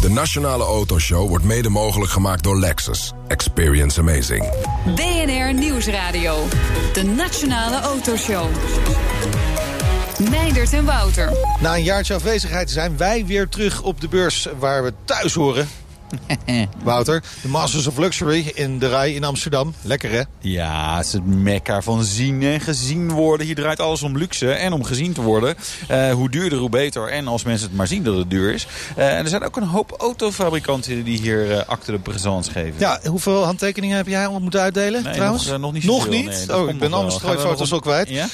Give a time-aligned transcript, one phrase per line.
[0.00, 3.12] De Nationale Autoshow wordt mede mogelijk gemaakt door Lexus.
[3.28, 4.50] Experience amazing.
[4.84, 6.46] BNR Nieuwsradio.
[6.92, 8.46] De Nationale Autoshow.
[10.30, 11.32] Meindert en Wouter.
[11.60, 15.68] Na een jaartje afwezigheid zijn wij weer terug op de beurs waar we thuis horen.
[16.82, 19.74] Wouter, de Masters of Luxury in de rij in Amsterdam.
[19.82, 20.22] Lekker hè?
[20.40, 23.46] Ja, het is het mekka van zien en gezien worden.
[23.46, 25.56] Hier draait alles om luxe en om gezien te worden.
[25.90, 27.08] Uh, hoe duurder, hoe beter.
[27.08, 28.66] En als mensen het maar zien dat het duur is.
[28.98, 32.74] Uh, en er zijn ook een hoop autofabrikanten die hier uh, acte de présence geven.
[32.78, 35.46] Ja, hoeveel handtekeningen heb jij al moeten uitdelen nee, trouwens?
[35.46, 36.46] Nog, nog niet Nog niet?
[36.46, 38.08] nee, oh, ik ben allemaal strooifoto's al kwijt.
[38.08, 38.26] Ja?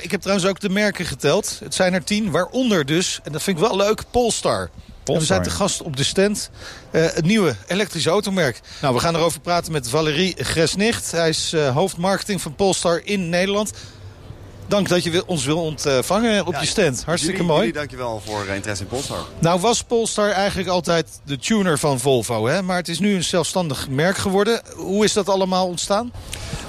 [0.00, 1.60] ik heb trouwens ook de merken geteld.
[1.64, 4.70] Het zijn er tien, waaronder dus, en dat vind ik wel leuk, Polestar.
[5.14, 6.50] En we zijn te gast op de stand.
[6.92, 8.60] Uh, het nieuwe elektrische automerk.
[8.80, 11.10] Nou, we gaan erover praten met Valerie Gresnicht.
[11.10, 13.72] Hij is uh, hoofdmarketing van Polestar in Nederland.
[14.70, 17.04] Dank dat je ons wil ontvangen op Ja, je stand.
[17.04, 17.66] Hartstikke jullie, mooi.
[17.66, 19.26] Jullie dankjewel voor eh, interesse in Polestar.
[19.38, 22.46] Nou was Polestar eigenlijk altijd de tuner van Volvo.
[22.46, 22.62] Hè?
[22.62, 24.62] Maar het is nu een zelfstandig merk geworden.
[24.76, 26.12] Hoe is dat allemaal ontstaan?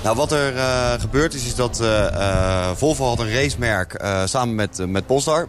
[0.03, 4.55] Nou, wat er uh, gebeurd is, is dat uh, uh, Volvo had een racemerk samen
[4.55, 5.47] met, met Polestar,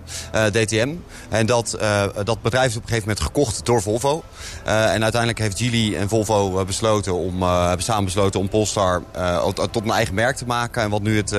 [0.51, 0.95] DTM.
[1.29, 1.79] En dat,
[2.25, 4.23] dat bedrijf is op een gegeven moment gekocht door Volvo.
[4.65, 9.03] en uiteindelijk heeft Geely en Volvo besloten om, hebben samen besloten om Polestar
[9.55, 10.83] tot een eigen merk te maken.
[10.83, 11.33] En wat nu het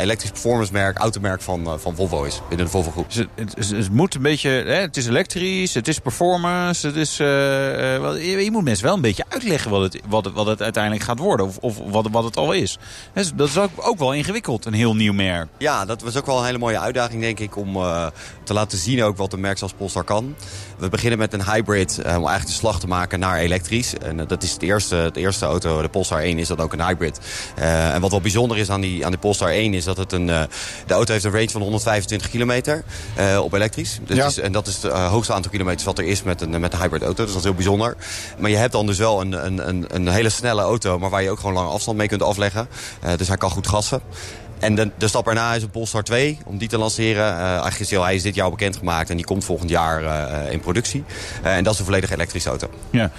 [0.00, 3.06] elektrisch performance merk, automerk van, van Volvo is, binnen de Volvo groep.
[3.08, 6.96] Dus het, het, het, moet een beetje, hè, het is elektrisch, het is performance, het
[6.96, 11.04] is, je, je, moet mensen wel een beetje uitleggen wat het, wat wat het uiteindelijk
[11.04, 11.46] gaat worden.
[11.46, 12.78] Of, of wat, wat het al is.
[13.34, 15.48] Dat is ook, ook wel ingewikkeld, een heel nieuw merk.
[15.58, 17.72] Ja, dat was ook wel een hele mooie uitdaging, denk ik, om
[18.44, 20.34] te laten zien ook wat een merk zoals Polestar kan.
[20.78, 23.94] We beginnen met een hybrid om eigenlijk de slag te maken naar elektrisch.
[23.98, 26.84] En dat is het eerste, het eerste auto, de Polestar 1, is dat ook een
[26.84, 27.20] hybrid.
[27.54, 30.21] en wat wel bijzonder is aan, die, aan de Polestar 1 is dat het een,
[30.26, 32.84] de auto heeft een range van 125 kilometer
[33.40, 33.98] op elektrisch.
[34.06, 34.26] Dus Ja.
[34.26, 36.78] is, en dat is het hoogste aantal kilometers wat er is met een, met een
[36.80, 37.22] hybrid auto.
[37.22, 37.96] Dus dat is heel bijzonder.
[38.38, 41.22] Maar je hebt dan dus wel een, een, een, een hele snelle auto, maar waar
[41.22, 42.68] je ook gewoon lange afstand mee kunt afleggen.
[43.16, 44.00] Dus hij kan goed gassen.
[44.62, 47.32] En de, de stap erna is een Polestar 2, om die te lanceren.
[47.32, 51.04] Uh, hij, is dit jaar bekendgemaakt en die komt volgend jaar uh, in productie.
[51.44, 52.70] Uh, en dat is een volledig elektrische auto.
[52.90, 53.10] Ja,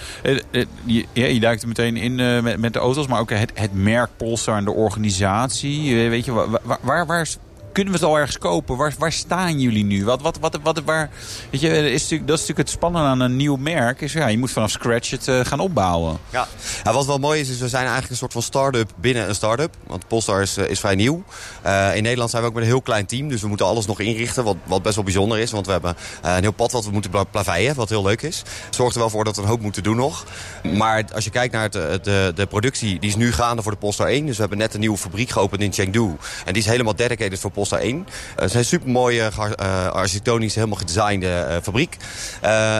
[0.86, 4.09] je, je duikt er meteen in met, met de auto's, maar ook het, het merk
[4.18, 6.09] Polestar en de organisatie.
[6.09, 7.28] Weet je, waar, waar, waar
[7.73, 8.78] kunnen we het al ergens kopen?
[8.78, 10.06] Waar, waar staan jullie nu?
[10.06, 11.09] Wat, wat, wat, wat, waar,
[11.50, 14.01] weet je, is dat is natuurlijk het spannende aan een nieuw merk.
[14.01, 16.17] Is, ja, je moet vanaf scratch het uh, gaan opbouwen.
[16.29, 16.47] Ja.
[16.83, 19.75] wat wel mooi is, is we zijn eigenlijk een soort van start-up binnen een start-up.
[19.88, 21.23] Want Polestar is, uh, is vrij nieuw.
[21.66, 23.28] Uh, in Nederland zijn we ook met een heel klein team.
[23.28, 25.51] Dus we moeten alles nog inrichten, wat, wat best wel bijzonder is.
[25.51, 28.44] Want we hebben een heel pad wat we moeten plaveien, wat heel leuk is.
[28.69, 30.25] Zorgt er wel voor dat we een hoop moeten doen nog.
[30.73, 34.07] Maar als je kijkt naar de, de productie, die is nu gaande voor de Polestar
[34.07, 34.25] 1.
[34.25, 36.16] Dus we hebben net een nieuwe fabriek geopend in Chengdu.
[36.45, 38.07] En die is helemaal dedicated voor Polestar 1.
[38.35, 41.97] Het is een super mooie, uh, architectonisch, helemaal gedesignde fabriek.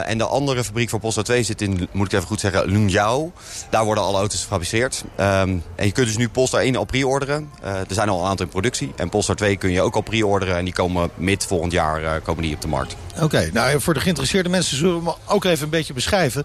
[0.06, 3.32] En de andere fabriek voor Polestar 2 zit in, moet ik even goed zeggen, Lungyao.
[3.70, 5.04] Daar worden alle auto's gefabriceerd.
[5.20, 7.50] Um, en je kunt dus nu Polestar 1 al pre-orderen.
[7.62, 8.92] er zijn al een aantal in productie.
[8.96, 10.56] En Polestar 2 kun je ook al pre-orderen.
[10.56, 12.96] En die komen mid volgend jaar komen die op de markt.
[13.20, 16.44] Oké, nou voor de geïnteresseerde mensen zullen we hem ook even een beetje beschrijven.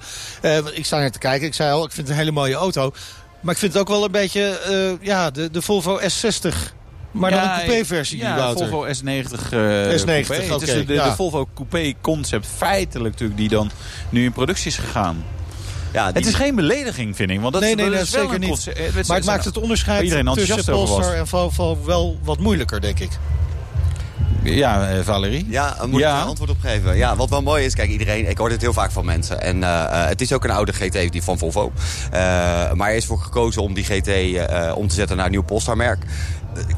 [0.73, 2.91] ik sta naar te kijken, ik zei al, ik vind het een hele mooie auto.
[3.41, 6.78] Maar ik vind het ook wel een beetje, ja, de, de Volvo S60
[7.11, 8.67] maar dan ja, een coupé-versie, ja, Wouter.
[8.67, 10.23] Volvo S90 uh, S90, coupé.
[10.23, 11.09] Okay, Het is de, de, ja.
[11.09, 13.71] de Volvo coupé concept feitelijk natuurlijk die dan
[14.09, 15.23] nu in productie is gegaan.
[15.93, 16.13] Ja, die...
[16.13, 17.39] Het is geen belediging, vind ik.
[17.39, 18.49] Want dat, nee, nee, dat dat is wel zeker een niet.
[18.49, 22.99] concept, het, Maar het maakt het onderscheid tussen Polestar en Volvo wel wat moeilijker, denk
[22.99, 23.09] ik.
[24.43, 25.45] Ja, uh, Valerie?
[25.49, 26.09] Ja, moet ja.
[26.09, 26.97] ik er een antwoord op geven.
[26.97, 29.41] Ja, wat wel mooi is, kijk, iedereen, ik hoor dit heel vaak van mensen.
[29.41, 31.71] En uh, het is ook een oude GT die van Volvo.
[32.73, 34.09] maar er is voor gekozen om die GT
[34.75, 36.03] om te zetten naar een nieuw Polestar-merk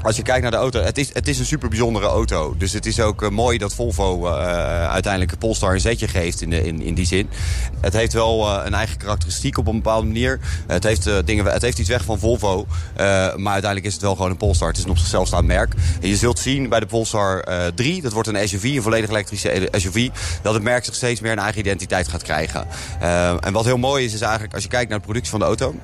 [0.01, 2.55] als je kijkt naar de auto, het is, het is een super bijzondere auto.
[2.57, 4.33] Dus het is ook uh, mooi dat Volvo uh,
[4.89, 7.29] uiteindelijk Polestar een zetje geeft in, de, in, in die zin.
[7.81, 10.39] Het heeft wel een eigen karakteristiek op een bepaalde manier.
[10.67, 12.65] het, heeft, dingen, het heeft iets weg van Volvo.
[12.95, 14.67] maar uiteindelijk is het wel gewoon een Polestar.
[14.67, 15.73] Het is een op zichzelf staand merk.
[16.01, 17.43] En je zult zien bij de Polestar
[17.75, 20.09] 3, dat wordt een SUV, een volledig elektrische SUV...
[20.41, 22.67] dat het merk zich steeds meer een eigen identiteit gaat krijgen.
[23.39, 25.45] en wat heel mooi is, is eigenlijk als je kijkt naar de productie van de
[25.45, 25.75] auto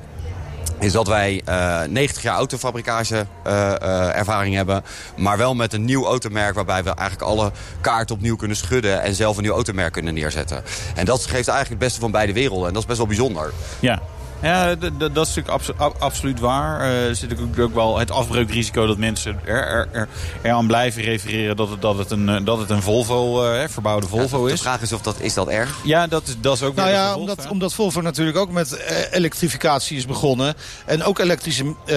[0.80, 4.84] is dat wij uh, 90 jaar autofabrikage uh, uh, ervaring hebben.
[5.18, 9.02] Maar wel met een nieuw automerk waarbij we eigenlijk alle kaarten opnieuw kunnen schudden.
[9.02, 10.64] En zelf een nieuw automerk kunnen neerzetten.
[10.96, 12.68] En dat geeft eigenlijk het beste van beide werelden.
[12.68, 13.54] En dat is best wel bijzonder.
[13.80, 14.02] Ja.
[14.42, 16.82] Ja, dat is natuurlijk abso absoluut waar.
[16.82, 20.08] Er zit ook, ook wel het afbreukrisico dat mensen er, er, er,
[20.42, 24.08] er aan blijven refereren dat het, dat het, een, dat het een Volvo, uh, verbouwde
[24.08, 24.52] Volvo ja, is.
[24.52, 25.78] De vraag is of dat, is dat erg?
[25.84, 28.98] Ja, dat is, dat is ook Nou ja, omdat, omdat Volvo natuurlijk ook met uh,
[29.12, 30.56] elektrificatie is begonnen.
[30.86, 31.96] En ook elektrische uh,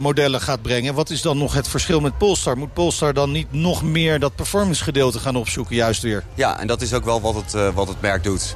[0.00, 0.94] modellen gaat brengen.
[0.94, 2.58] Wat is dan nog het verschil met Polestar?
[2.58, 6.24] Moet Polestar dan niet nog meer dat performance gedeelte gaan opzoeken juist weer?
[6.34, 8.54] Ja, en dat is ook wel wat het, wat het merk doet.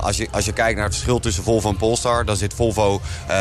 [0.00, 2.23] als, je, als je kijkt naar het verschil tussen Volvo en Polestar...
[2.24, 3.00] dan zit Volvo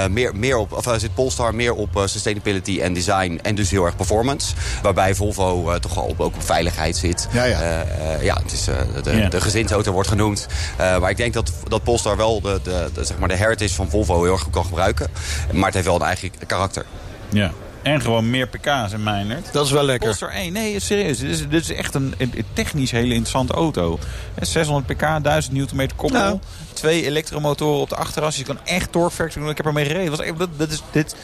[0.09, 3.39] meer, meer op, of zit Polestar meer op sustainability en design...
[3.41, 4.53] en dus heel erg performance.
[4.81, 7.27] Waarbij Volvo toch wel op, ook op veiligheid zit.
[7.31, 7.85] Ja, ja.
[8.21, 8.63] ja het is,
[9.03, 9.29] de, ja.
[9.29, 10.47] de gezinsauto wordt genoemd.
[10.77, 13.89] maar ik denk dat, dat Polestar wel de, de, de, zeg maar de heritage van
[13.89, 15.09] Volvo heel erg goed kan gebruiken.
[15.51, 16.85] Maar het heeft wel een eigen karakter.
[17.29, 17.51] Ja.
[17.83, 19.53] En gewoon meer pk's in Meinert.
[19.53, 20.03] Dat is wel lekker.
[20.03, 21.19] Polestar 1, nee, serieus.
[21.19, 23.99] Dit is, dit is echt een, een, technisch hele interessante auto.
[24.41, 26.19] 600 pk, 1000 Nm koppel.
[26.19, 26.39] Nou.
[26.73, 28.37] Twee elektromotoren op de achteras.
[28.37, 29.49] Je kan echt torque doen.
[29.49, 30.09] Ik heb ermee gereden.
[30.09, 31.15] Was, dat, dat is, dit,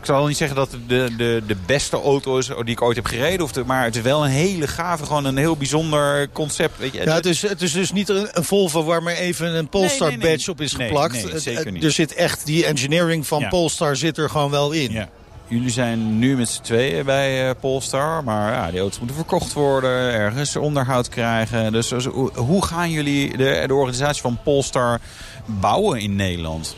[0.00, 2.96] ik zal niet zeggen dat het de, de, de beste auto is die ik ooit
[2.96, 3.44] heb gereden.
[3.44, 6.78] Of de, maar het is wel een hele gave, gewoon een heel bijzonder concept.
[6.78, 7.00] Weet je.
[7.04, 10.16] Ja, het, is, het is dus niet een, Volvo waar maar even een Polestar nee,
[10.16, 10.36] nee, nee.
[10.36, 11.24] badge op is geplakt.
[11.34, 11.84] Zeker niet.
[11.84, 13.48] Er zit echt, die engineering van ja.
[13.48, 14.92] Polestar zit er gewoon wel in.
[14.92, 15.08] Ja.
[15.50, 18.24] Jullie zijn nu met z'n tweeën bij uh, Polestar.
[18.24, 19.90] Maar ja, die auto's moeten verkocht worden.
[19.90, 21.72] Ergens onderhoud krijgen.
[21.72, 22.04] Dus, dus
[22.34, 25.00] hoe gaan jullie de, de organisatie van Polestar
[25.46, 26.76] bouwen in Nederland?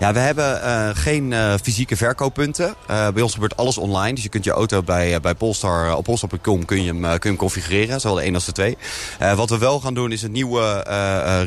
[0.00, 2.74] Ja, we hebben uh, geen uh, fysieke verkooppunten.
[2.90, 4.14] Uh, bij ons gebeurt alles online.
[4.14, 7.28] Dus je kunt je auto bij, bij Polestar, op polestar.com kun je hem, kun je
[7.28, 8.00] hem configureren.
[8.00, 8.76] Zowel de 1 als de 2.
[9.36, 10.84] wat we wel gaan doen is een nieuwe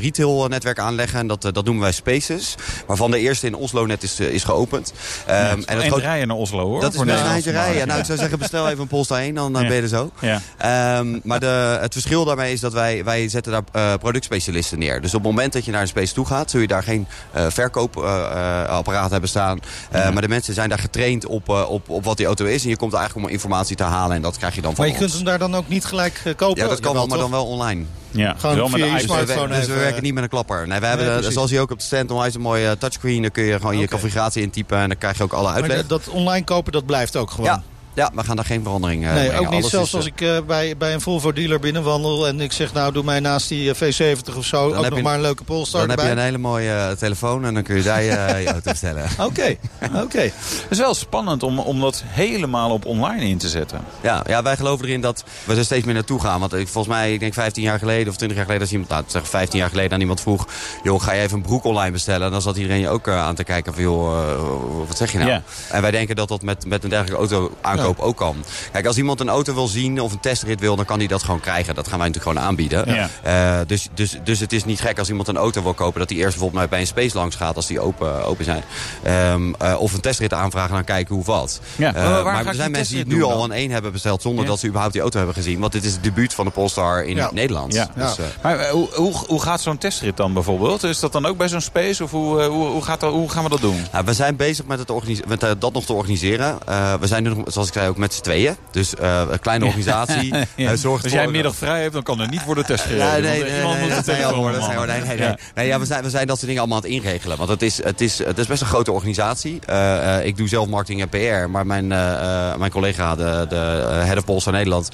[0.02, 1.20] retail netwerk aanleggen.
[1.20, 2.56] En dat, dat noemen wij Spaces.
[2.88, 4.94] Waarvan de eerste in Oslo net is, is geopend.
[5.28, 6.81] Ja, um, en het rijden naar Oslo hoor.
[6.81, 7.78] Dat is een eindje rijden.
[7.78, 9.36] Ja, nou, ik zou zeggen bestel even een Polestar 1.
[9.36, 9.60] Dan ja.
[9.60, 10.12] ben je er zo.
[10.20, 11.00] Ja.
[11.00, 15.02] Um, maar de, het verschil daarmee is dat wij, wij zetten daar productspecialisten neer.
[15.02, 16.52] Dus op het moment dat je naar een space toe gaat.
[16.52, 17.08] Zul je daar geen
[17.48, 19.60] verkoop uh, apparaat hebben staan.
[19.95, 20.12] Uh, ja.
[20.12, 22.63] Maar de mensen zijn daar getraind op, uh, op, op wat die auto is.
[22.63, 24.15] En je komt er eigenlijk om informatie te halen.
[24.15, 25.12] En dat krijg je dan van Maar je ons.
[25.12, 26.63] kunt hem daar dan ook niet gelijk kopen?
[26.63, 27.83] Ja, dat kan wel, maar dan wel online.
[28.12, 30.30] Ja, Gewoon wel via met je de smartphone Dus we, dus werken niet met een
[30.30, 30.68] klapper.
[30.68, 33.21] Nee, we hebben, Nee, zoals je ook op de stand onwijs een mooie touchscreen.
[33.21, 34.77] Dan kun je gewoon je configuratie intypen.
[34.77, 35.88] En dan krijg je ook alle Maar uitleg.
[35.88, 37.45] dat online kopen, dat blijft ook gewoon?
[37.45, 37.63] Ja,
[37.94, 39.40] ja, we gaan daar geen verandering uh, Nee, brengen.
[39.45, 39.60] ook niet.
[39.60, 42.28] Alles Zelfs is, als eh, ik eh, bij, bij een Volvo-dealer binnenwandel...
[42.28, 44.66] en ik zeg, nou, doe mij naast die eh, V70 of zo...
[44.68, 47.45] ook heb nog je- maar een leuke Polestar Dan heb je een hele mooie telefoon
[47.45, 48.10] en dan kun je daar je,
[48.42, 49.06] je auto bestellen.
[49.28, 49.56] Oké,
[50.04, 50.19] oké.
[50.22, 53.81] Het is wel spannend om, om dat helemaal op online in te zetten.
[54.01, 56.39] Ja, ja, wij geloven erin dat we er steeds meer naartoe gaan.
[56.39, 58.68] Want ik, volgens mij, ik denk 15 jaar geleden of 20 jaar geleden...
[58.68, 60.48] als iemand, nou, zeg 15 jaar geleden aan iemand vroeg...
[60.84, 62.31] joh, ga je even een broek online bestellen?
[62.31, 65.42] Dan zat iedereen je ook aan te kijken van, joh, wat zeg je nou?
[65.69, 67.51] En wij denken dat dat met, met een dergelijke auto
[67.83, 68.44] aankoop ook kan.
[68.71, 70.75] Kijk, als iemand een auto wil zien of een testrit wil...
[70.75, 71.75] dan kan hij dat gewoon krijgen.
[71.75, 72.94] Dat gaan wij natuurlijk gewoon aanbieden.
[72.95, 73.09] Ja.
[73.59, 76.00] Eh, dus, dus, dus het is niet gek als iemand een auto wil kopen...
[76.00, 78.63] dat hij eerst bijvoorbeeld bij een space langs gaat als die open, open zijn.
[79.03, 81.59] Ehm, eh, of een testrit aanvragen en dan kijken hoe wat.
[81.75, 81.94] Ja.
[81.95, 84.21] Eh, Maar er die zijn mensen die het nu al een één hebben besteld...
[84.21, 84.50] zonder Ja.
[84.50, 85.59] dat ze überhaupt die auto hebben gezien.
[85.59, 87.29] Want dit is het debuut van de Polestar in Ja.
[87.33, 87.74] Nederland.
[87.74, 87.89] Ja.
[87.95, 90.83] Dus, eh, Maar eh, hoe, hoe, hoe gaat zo'n testrit dan bijvoorbeeld?
[90.83, 92.03] Is dat dan ook bij zo'n space?
[92.03, 93.86] Of hoe, eh, hoe, hoe, gaat dat, hoe gaan we dat doen?
[93.91, 96.57] nou, we zijn bezig met, het met eh, dat nog te organiseren.
[96.65, 98.56] Eh, we zijn nu nog, zoals ik zei, ook met z'n tweeën.
[98.72, 100.34] Dus eh, een kleine organisatie.
[100.56, 100.72] Ja.
[100.72, 103.22] eh, zorgt Als jij middag vrij hebt, dan kan er niet worden test Ja, nee,
[103.22, 104.52] nee, nee, dat zijn hoor.
[105.56, 105.68] Nee.
[105.68, 105.80] Ja.
[105.80, 107.38] We, zijn, we zijn dat soort dingen allemaal aan het inregelen.
[107.38, 109.60] Want het is, het is, het is best een grote organisatie.
[109.66, 111.50] Eh, ik doe zelf marketing en PR.
[111.50, 111.88] Maar mijn,
[112.58, 113.56] mijn collega, de, de
[114.06, 114.90] head of Polestar Nederland,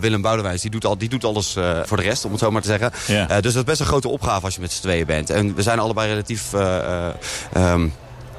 [0.00, 2.62] Willem Boudewijs, die doet, al, die doet alles voor de rest, om het zo maar
[2.62, 2.92] te zeggen.
[3.06, 3.26] Ja.
[3.26, 5.30] Dus dat is best een grote opgave als je met z'n tweeën bent.
[5.30, 6.52] En we zijn allebei relatief...
[6.52, 7.74] eh,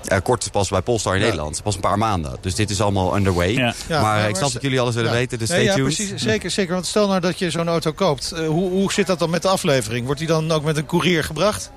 [0.06, 1.26] eh, kort pas bij Polestar in Ja.
[1.26, 1.64] Nederland.
[1.64, 2.38] Pas een paar maanden.
[2.42, 3.50] Dus dit is allemaal underway.
[3.52, 3.74] Ja.
[3.88, 5.16] Ja, maar maar ik snap dat jullie alles willen Ja.
[5.18, 5.96] weten, dus ja, tuned.
[5.96, 6.22] precies.
[6.22, 6.74] Zeker, zeker.
[6.74, 8.32] Want stel nou dat je zo'n auto koopt.
[8.32, 10.06] eh, hoe, hoe zit dat dan met de aflevering?
[10.06, 11.72] Wordt die dan ook met een courier gebracht?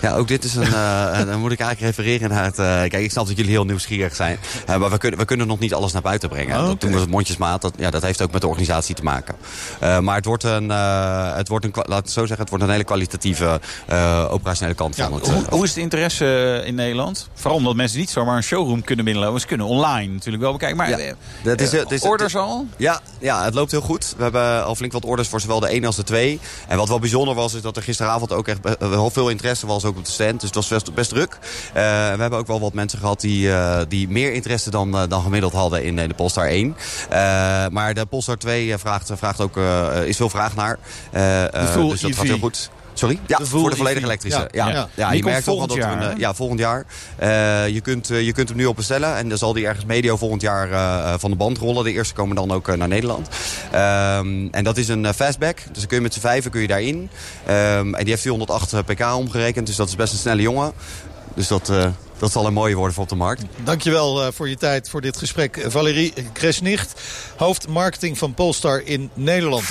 [0.00, 0.62] Ja, ook dit is een...
[0.74, 2.58] eh, en dan moet ik eigenlijk refereren naar het...
[2.58, 4.38] eh, kijk, ik snap dat jullie heel nieuwsgierig zijn.
[4.66, 6.60] Eh, maar we kunnen, we kunnen nog niet alles naar buiten brengen.
[6.60, 7.62] Oh, Dat doen we het mondjesmaat.
[7.62, 9.34] Dat, ja, dat heeft ook met de organisatie te maken.
[9.80, 10.70] Eh, maar het wordt een...
[10.70, 12.38] eh, het wordt een laat het zo zeggen.
[12.38, 15.26] Het wordt een hele kwalitatieve eh, operationele kant Ja, van het.
[15.28, 17.28] Hoe, eh, hoe is het interesse eh, in Nederland?
[17.34, 19.40] Vooral omdat mensen niet zomaar een showroom kunnen binnenlopen.
[19.40, 20.76] Ze kunnen online natuurlijk wel bekijken.
[20.76, 22.66] Maar Ja, eh, dat is- eh, het is- orders al?
[22.76, 24.14] Ja, ja, het loopt heel goed.
[24.16, 26.40] We hebben al flink wat orders voor zowel de 1 als de 2.
[26.68, 29.84] En wat wel bijzonder was, is dat er gisteravond ook echt wel veel interesse was
[29.90, 30.32] ook op de stand.
[30.40, 31.38] Dus het was best, best druk.
[31.40, 31.82] Eh,
[32.14, 35.22] we hebben ook wel wat mensen gehad die, eh, die meer interesse dan, eh, dan
[35.22, 36.76] gemiddeld hadden in, de Polestar 1.
[37.08, 37.18] Eh,
[37.68, 39.56] maar de Polestar 2 eh, vraagt, vraagt ook,
[40.04, 40.78] is veel vraag naar.
[41.12, 42.70] Dus dat gaat heel goed.
[42.94, 43.18] Sorry?
[43.26, 44.04] Ja, De voor de volledig EV.
[44.04, 44.48] elektrische.
[44.52, 45.12] Ja, Ja, ja.
[45.12, 46.16] je merkt toch wel volgend dat jaar, hè?
[46.16, 46.86] ja, volgend jaar.
[47.16, 49.16] Eh, je, kunt, eh, je kunt hem nu al bestellen.
[49.16, 51.84] En dan zal die ergens medio volgend jaar eh, van de band rollen.
[51.84, 53.28] De eerste komen dan ook naar Nederland.
[53.70, 55.56] Ehm, en dat is een fastback.
[55.56, 57.10] Dus dan kun je met z'n vijven kun je daarin.
[57.46, 59.66] Ehm, en die heeft 408 pk omgerekend.
[59.66, 60.72] Dus dat is best een snelle jongen.
[61.34, 61.86] Dus dat, uh,
[62.18, 63.42] dat zal een mooie worden voor op de markt.
[63.64, 65.64] Dankjewel uh, voor je tijd voor dit gesprek.
[65.66, 67.00] Valerie Kresnicht,
[67.36, 69.64] hoofd marketing van Polestar in Nederland.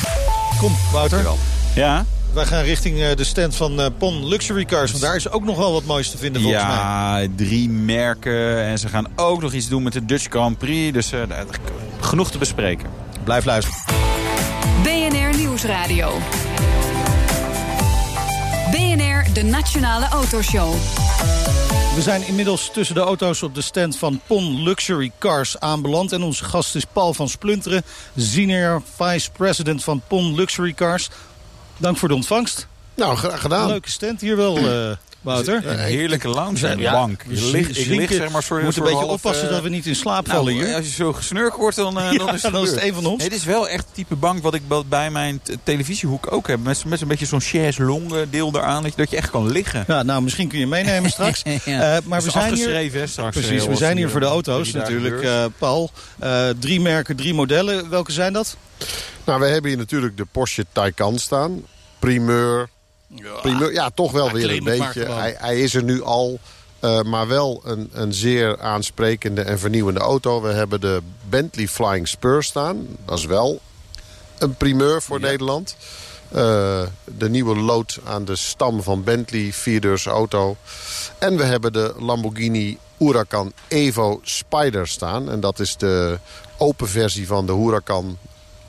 [0.59, 1.23] Kom, Wouter.
[1.23, 1.37] Dankjewel.
[1.75, 2.05] Ja?
[2.33, 4.91] Wij gaan richting de stand van PON Luxury Cars.
[4.91, 6.67] Want daar is ook nog wel wat moois te vinden volgens ja,
[7.11, 7.21] mij.
[7.21, 8.63] Ja, drie merken.
[8.63, 10.93] En ze gaan ook nog iets doen met de Dutch Grand Prix.
[10.93, 11.21] Dus uh,
[11.99, 12.89] genoeg te bespreken.
[13.23, 13.79] Blijf luisteren.
[14.83, 16.17] BNR Nieuwsradio.
[18.71, 20.73] BNR, de Nationale Autoshow.
[21.95, 26.11] We zijn inmiddels tussen de auto's op de stand van PON Luxury Cars aanbeland.
[26.11, 27.83] En onze gast is Paul van Splunteren,
[28.15, 31.09] senior vice president van PON Luxury Cars.
[31.79, 32.67] Dank voor de ontvangst.
[32.95, 33.61] Nou, graag gedaan.
[33.61, 35.65] Een leuke stand hier wel, uh, Wouter.
[35.65, 37.23] Een heerlijke lounge ja, bank.
[37.27, 39.69] Je ligt, ik lig zeg maar voor, moet een beetje half, oppassen uh, dat we
[39.69, 40.75] niet in slaap nou, vallen hier.
[40.75, 43.05] Als je zo gesnurkt wordt, dan, uh, dan, is, het dan is het een van
[43.05, 43.23] ons.
[43.23, 46.59] Het is wel echt het type bank wat ik bij mijn televisiehoek ook heb.
[46.63, 48.83] Met, met een beetje zo'n chaise longue deel eraan.
[48.83, 49.83] Dat je, dat je echt kan liggen.
[49.87, 51.41] Ja, nou, misschien kun je meenemen straks.
[51.65, 51.99] ja.
[52.03, 53.37] maar we zijn hier, hè, straks.
[53.37, 55.27] Precies, we zijn hier voor de auto's natuurlijk.
[55.57, 55.91] Paul,
[56.59, 57.89] drie merken, drie modellen.
[57.89, 58.57] Welke zijn dat?
[59.29, 61.65] Nou, we hebben hier natuurlijk de Porsche Taycan staan.
[61.99, 62.69] Primeur,
[63.07, 65.05] ja, Primeur, ja toch wel weer een beetje.
[65.05, 66.39] Hij, hij, is er nu al,
[66.81, 70.41] uh, maar wel een, een zeer aansprekende en vernieuwende auto.
[70.41, 72.87] We hebben de Bentley Flying Spur staan.
[73.05, 73.61] Dat is wel
[74.37, 75.25] een primeur voor ja.
[75.25, 75.75] Nederland.
[76.35, 80.57] Uh, de nieuwe lood aan de stam van Bentley, vierdeurs auto.
[81.17, 85.29] En we hebben de Lamborghini Huracan Evo Spider staan.
[85.29, 86.19] En dat is de
[86.57, 88.17] open versie van de Huracan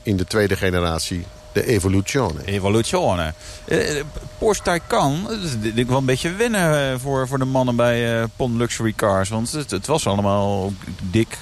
[0.03, 2.45] in de tweede generatie de Evoluzione.
[2.45, 3.33] Evoluzione.
[3.65, 4.01] Uh,
[4.37, 8.23] Porsche Taycan, dat is ik wel een beetje wennen voor, voor de mannen bij uh,
[8.35, 9.29] Pond Luxury Cars.
[9.29, 11.37] Want het, het, was allemaal dik,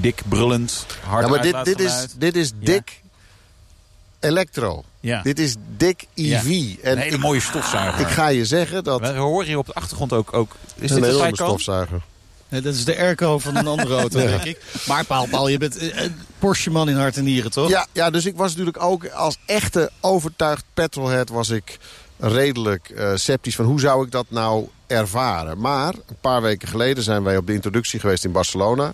[0.00, 4.28] dik brullend, hard Ja, maar dit, dit, is, dit is dik ja.
[4.28, 4.84] electro.
[5.00, 5.22] Ja.
[5.22, 6.76] Dit is dik EV.
[6.82, 8.00] En een hele ik, mooie stofzuiger.
[8.00, 9.00] Ik ga je zeggen dat...
[9.00, 10.32] We horen hier op de achtergrond ook...
[10.32, 12.02] ook is een dit een stofzuiger.
[12.48, 14.60] Nee, dat is de airco van een andere auto, denk ik.
[14.86, 17.68] Maar Paul, Paul je bent een Porsche-man in hart en nieren, toch?
[17.68, 21.28] Ja, ja, dus ik was natuurlijk ook als echte overtuigd petrolhead...
[21.28, 21.78] was ik
[22.18, 25.60] redelijk uh, sceptisch van hoe zou ik dat nou ervaren.
[25.60, 28.92] Maar een paar weken geleden zijn wij op de introductie geweest in Barcelona.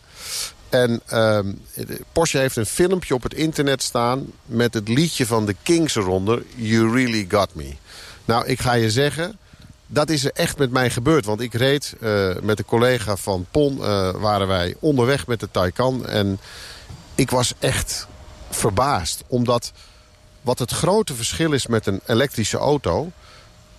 [0.68, 1.38] En uh,
[2.12, 4.26] Porsche heeft een filmpje op het internet staan...
[4.44, 6.42] met het liedje van de Kings eronder...
[6.54, 7.74] You Really Got Me.
[8.24, 9.38] Nou, ik ga je zeggen
[9.94, 11.24] dat is er echt met mij gebeurd.
[11.24, 15.50] Want ik reed uh, met een collega van PON, uh, waren wij onderweg met de
[15.50, 16.06] Taycan.
[16.06, 16.40] En
[17.14, 18.06] ik was echt
[18.50, 19.22] verbaasd.
[19.26, 19.72] Omdat
[20.40, 23.12] wat het grote verschil is met een elektrische auto...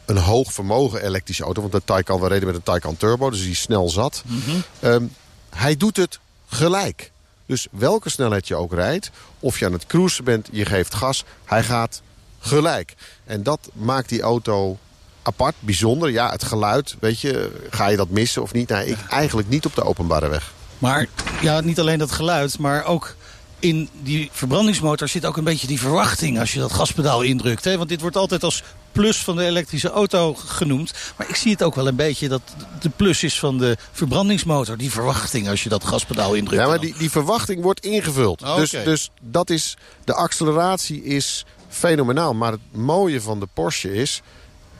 [0.05, 1.61] een hoog vermogen elektrische auto...
[1.61, 4.23] want de Taycan, we reden met een Taycan Turbo, dus die snel zat.
[4.25, 4.63] Mm -hmm.
[4.81, 5.15] um,
[5.49, 7.11] hij doet het gelijk.
[7.45, 11.23] Dus welke snelheid je ook rijdt, of je aan het cruisen bent, je geeft gas...
[11.45, 12.01] hij gaat
[12.39, 12.93] gelijk.
[13.23, 14.77] En dat maakt die auto
[15.25, 16.11] apart, bijzonder.
[16.11, 18.69] Ja, het geluid, weet je, ga je dat missen of niet?
[18.69, 20.53] Nou, ik eigenlijk niet op de openbare weg.
[20.77, 21.07] Maar
[21.41, 23.15] ja, niet alleen dat geluid, maar ook
[23.59, 27.63] in die verbrandingsmotor zit ook een beetje die verwachting als je dat gaspedaal indrukt.
[27.63, 27.77] Hè?
[27.77, 30.93] Want dit wordt altijd als plus van de elektrische auto genoemd.
[31.17, 32.41] Maar ik zie het ook wel een beetje dat
[32.79, 34.77] de plus is van de verbrandingsmotor.
[34.77, 36.61] Die verwachting als je dat gaspedaal indrukt.
[36.61, 38.41] Ja, maar die, die verwachting wordt ingevuld.
[38.41, 42.33] Oh, dus, dus dat is, de acceleratie is fenomenaal.
[42.33, 44.21] Maar het mooie van de Porsche is...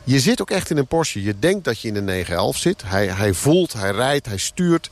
[0.06, 1.22] Je zit ook echt in een Porsche.
[1.22, 2.82] Je denkt dat je in een 911 zit.
[2.84, 4.90] Hij, hij voelt, hij rijdt, hij stuurt.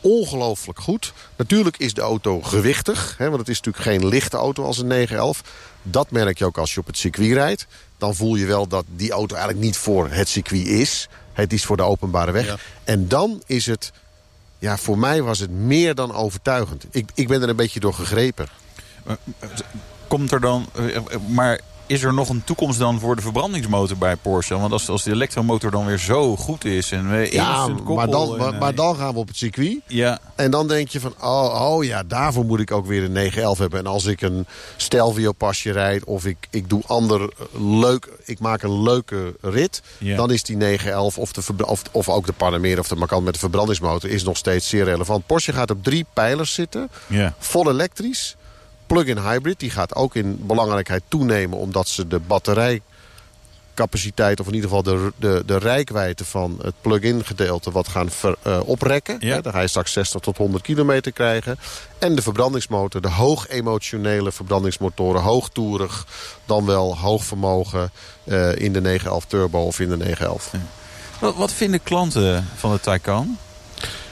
[0.00, 1.12] Ongelooflijk goed.
[1.36, 3.14] Natuurlijk is de auto gewichtig.
[3.18, 5.42] Hè, want het is natuurlijk geen lichte auto als een 911.
[5.82, 7.66] Dat merk je ook als je op het circuit rijdt.
[7.98, 11.08] Dan voel je wel dat die auto eigenlijk niet voor het circuit is.
[11.32, 12.46] Het is voor de openbare weg.
[12.46, 12.56] Ja.
[12.84, 13.92] En dan is het...
[14.58, 16.84] Ja, voor mij was het meer dan overtuigend.
[16.90, 18.48] Ik, ik ben er een beetje door gegrepen.
[20.08, 20.68] Komt er dan...
[21.26, 24.58] Maar is er nog een toekomst dan voor de verbrandingsmotor bij Porsche?
[24.58, 26.92] Want als, als de elektromotor dan weer zo goed is...
[26.92, 29.80] En we ja, koppel maar, dan, en, maar, maar, dan gaan we op het circuit.
[29.86, 30.18] Ja.
[30.34, 33.58] En dan denk je van, oh, oh ja, daarvoor moet ik ook weer een 911
[33.58, 33.78] hebben.
[33.78, 38.08] En als ik een Stelvio pasje rijd of ik, ik doe ander leuk...
[38.24, 39.82] ik maak een leuke rit...
[39.98, 40.16] Ja.
[40.16, 43.32] dan is die 911 of, de, of, of ook de Panamera of de Macan met
[43.32, 44.10] de verbrandingsmotor...
[44.10, 45.26] is nog steeds zeer relevant.
[45.26, 46.90] Porsche gaat op drie pijlers zitten.
[47.06, 47.34] Ja.
[47.38, 48.36] Vol elektrisch
[48.88, 49.60] plug-in hybrid.
[49.60, 54.40] Die gaat ook in belangrijkheid toenemen omdat ze de batterijcapaciteit...
[54.40, 58.36] of in ieder geval de, de, de rijkwijde van het plug-in gedeelte wat gaan ver,
[58.46, 59.16] uh, oprekken.
[59.20, 59.40] Ja.
[59.40, 61.58] Dan ga je straks 60 tot 100 kilometer krijgen.
[61.98, 65.22] En de verbrandingsmotor, de hoog emotionele verbrandingsmotoren.
[65.22, 66.06] Hoogtoerig,
[66.44, 67.90] dan wel hoog vermogen
[68.24, 70.48] uh, in de 911 Turbo of in de 911.
[70.52, 70.60] Ja.
[71.18, 73.38] Wat, wat vinden klanten van de Taycan?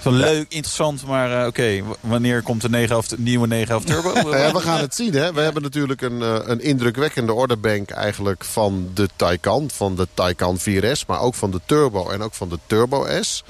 [0.02, 4.30] Zo leuk, interessant, maar uh, oké, wanneer komt de 911, nieuwe 911 Turbo?
[4.37, 5.14] ja, we gaan het zien.
[5.14, 5.32] Hè?
[5.32, 9.70] We hebben natuurlijk een, uh, een indrukwekkende orderbank eigenlijk van de Taycan.
[9.73, 13.44] Van de Taycan 4S, maar ook van de Turbo en ook van de Turbo S.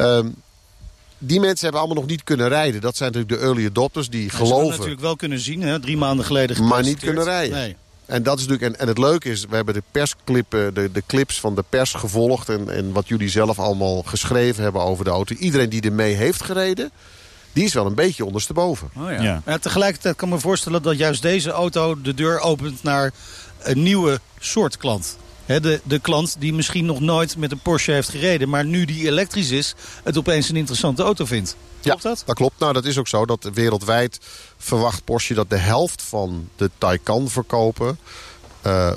[0.00, 0.34] Um,
[1.18, 2.80] die mensen hebben allemaal nog niet kunnen rijden.
[2.80, 4.66] Dat zijn natuurlijk de early adopters die ja, geloven.
[4.66, 5.80] Ze natuurlijk wel kunnen zien, hè?
[5.80, 7.56] drie maanden geleden Maar niet kunnen rijden.
[7.58, 7.76] Nee.
[8.06, 11.02] En, dat is natuurlijk, en, en het leuke is, we hebben de persclippen, de, de
[11.06, 12.48] clips van de pers gevolgd...
[12.48, 15.34] En, en wat jullie zelf allemaal geschreven hebben over de auto.
[15.34, 16.90] Iedereen die ermee heeft gereden,
[17.52, 18.90] die is wel een beetje ondersteboven.
[18.96, 19.22] Oh ja.
[19.22, 19.42] Ja.
[19.46, 19.58] ja.
[19.58, 23.12] tegelijkertijd kan ik me voorstellen dat juist deze auto de deur opent naar
[23.62, 28.08] een nieuwe soort klant de, de klant die misschien nog nooit met een Porsche heeft
[28.08, 28.48] gereden...
[28.48, 29.74] maar nu die elektrisch is,
[30.04, 31.56] het opeens een interessante auto vindt.
[31.80, 32.22] Klopt ja, dat?
[32.26, 32.58] dat klopt.
[32.58, 33.26] Nou, dat is ook zo.
[33.26, 34.18] Dat wereldwijd
[34.58, 37.98] verwacht Porsche dat de helft van de Taycan verkopen...
[38.66, 38.96] Uh, eh,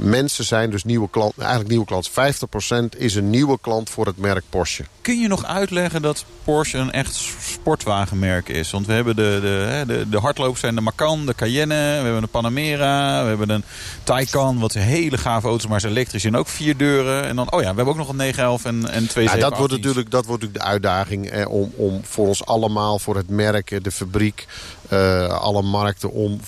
[0.00, 2.10] mensen zijn dus nieuwe klant, eigenlijk nieuwe klant.
[2.10, 4.84] 50% is een nieuwe klant voor het merk Porsche.
[5.00, 8.70] Kun je nog uitleggen dat Porsche een echt sportwagenmerk is?
[8.70, 12.20] Want we hebben de, de, de, de hardlopers zijn de Macan, de Cayenne, we hebben
[12.20, 13.64] de Panamera, we hebben een
[14.02, 17.24] Taycan, wat een hele gave auto's, maar is elektrisch en ook vier deuren.
[17.24, 19.56] En dan, oh ja, we hebben ook nog een 911 en, en twee ja, dat
[19.56, 23.28] wordt natuurlijk Dat wordt natuurlijk de uitdaging eh, om, om voor ons allemaal, voor het
[23.28, 24.46] merk, de fabriek,
[24.92, 26.40] uh, alle markten, om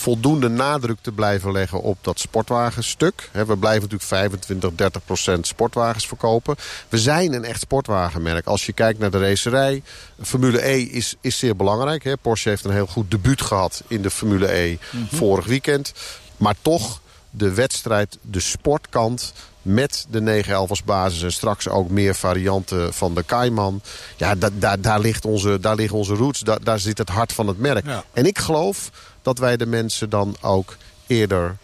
[0.00, 3.30] voldoende nadruk te blijven leggen op dat sportwagenstuk.
[3.32, 6.56] We blijven natuurlijk 25, 30 procent sportwagens verkopen.
[6.88, 8.46] We zijn een echt sportwagenmerk.
[8.46, 9.82] Als je kijkt naar de racerij,
[10.22, 12.16] Formule E is, is zeer belangrijk.
[12.22, 15.16] Porsche heeft een heel goed debuut gehad in de Formule E mhm.
[15.16, 15.92] vorig weekend.
[16.36, 22.14] Maar toch de wedstrijd, de sportkant met de 911 als basis en straks ook meer
[22.14, 23.82] varianten van de Cayman.
[24.16, 27.46] Ja, daar, daar, ligt onze, daar liggen onze roots, daar, daar zit het hart van
[27.46, 27.86] het merk.
[28.12, 28.90] En ik geloof
[29.22, 31.56] dat wij de mensen dan ook eerder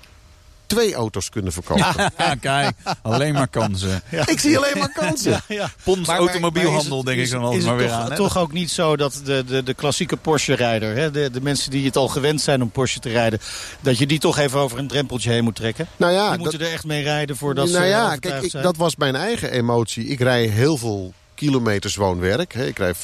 [0.66, 2.10] twee auto's kunnen verkopen.
[2.18, 4.02] Ja, kijk, alleen maar kansen.
[4.26, 5.30] Ik zie alleen maar kansen.
[5.30, 5.70] Ja, ja.
[5.84, 8.04] Pons automobielhandel, denk ik dan altijd maar weer aan.
[8.04, 11.12] Het toch ook niet zo dat de, de, de klassieke Porsche-rijder...
[11.12, 13.40] De, de mensen die het al gewend zijn om Porsche te rijden...
[13.80, 15.86] dat je die toch even over een drempeltje heen moet trekken?
[15.96, 18.76] Nou ja, die moeten er echt mee rijden voordat nou ze ja, kijk, ik, dat
[18.76, 20.06] was mijn eigen emotie.
[20.06, 22.54] Ik rij heel veel kilometers woon-werk.
[22.54, 23.00] Ik rij 5.000,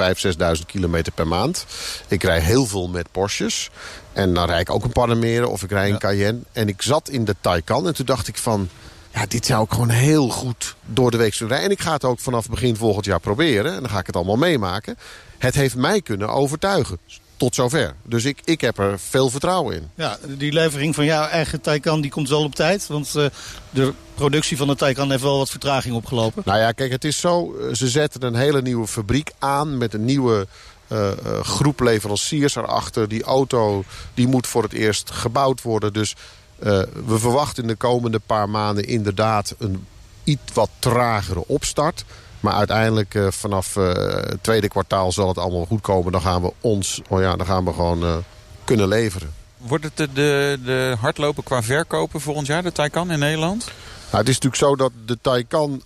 [0.56, 1.66] 6.000 kilometer per maand.
[2.08, 3.70] Ik rij heel veel met Porsches.
[4.12, 6.40] En dan rijd ik ook een Panamera of ik rij een Cayenne.
[6.52, 8.68] En ik zat in de Taycan en toen dacht ik van...
[9.14, 11.70] Ja, dit zou ik gewoon heel goed door de week kunnen rijden.
[11.70, 13.74] En ik ga het ook vanaf begin volgend jaar proberen.
[13.74, 14.98] En dan ga ik het allemaal meemaken.
[15.38, 16.98] Het heeft mij kunnen overtuigen
[17.42, 17.94] tot zover.
[18.04, 19.90] Dus ik, ik heb er veel vertrouwen in.
[19.94, 22.86] Ja, die levering van jouw eigen Taycan die komt wel op tijd.
[22.86, 23.26] Want uh,
[23.70, 26.42] de productie van de Taycan heeft wel wat vertraging opgelopen.
[26.46, 27.56] Nou ja, kijk, het is zo.
[27.56, 30.46] Eh, ze zetten een hele nieuwe fabriek aan met een nieuwe
[30.88, 31.10] uh,
[31.42, 33.08] groep leveranciers erachter.
[33.08, 35.92] Die auto die moet voor het eerst gebouwd worden.
[35.92, 36.14] Dus
[36.62, 39.86] uh, we verwachten in de komende paar maanden inderdaad een
[40.24, 42.04] iets wat tragere opstart.
[42.40, 46.12] Maar uiteindelijk uh, vanaf het tweede kwartaal zal het allemaal goed komen.
[46.12, 48.24] Dan gaan we ons, oh ja, dan gaan we gewoon
[48.64, 49.30] kunnen leveren.
[49.56, 53.64] Wordt het de, de, de hardlopen qua verkopen volgend jaar, de Taycan in Nederland?
[53.64, 55.82] Nou, het is natuurlijk zo dat de Taycan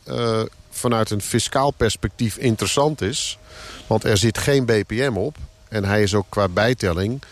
[0.71, 3.39] vanuit een fiscaal perspectief interessant is.
[3.87, 5.37] Want er zit geen BPM op.
[5.69, 7.23] En hij is ook qua bijtelling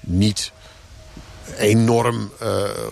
[0.00, 0.52] niet
[1.56, 2.48] enorm, uh,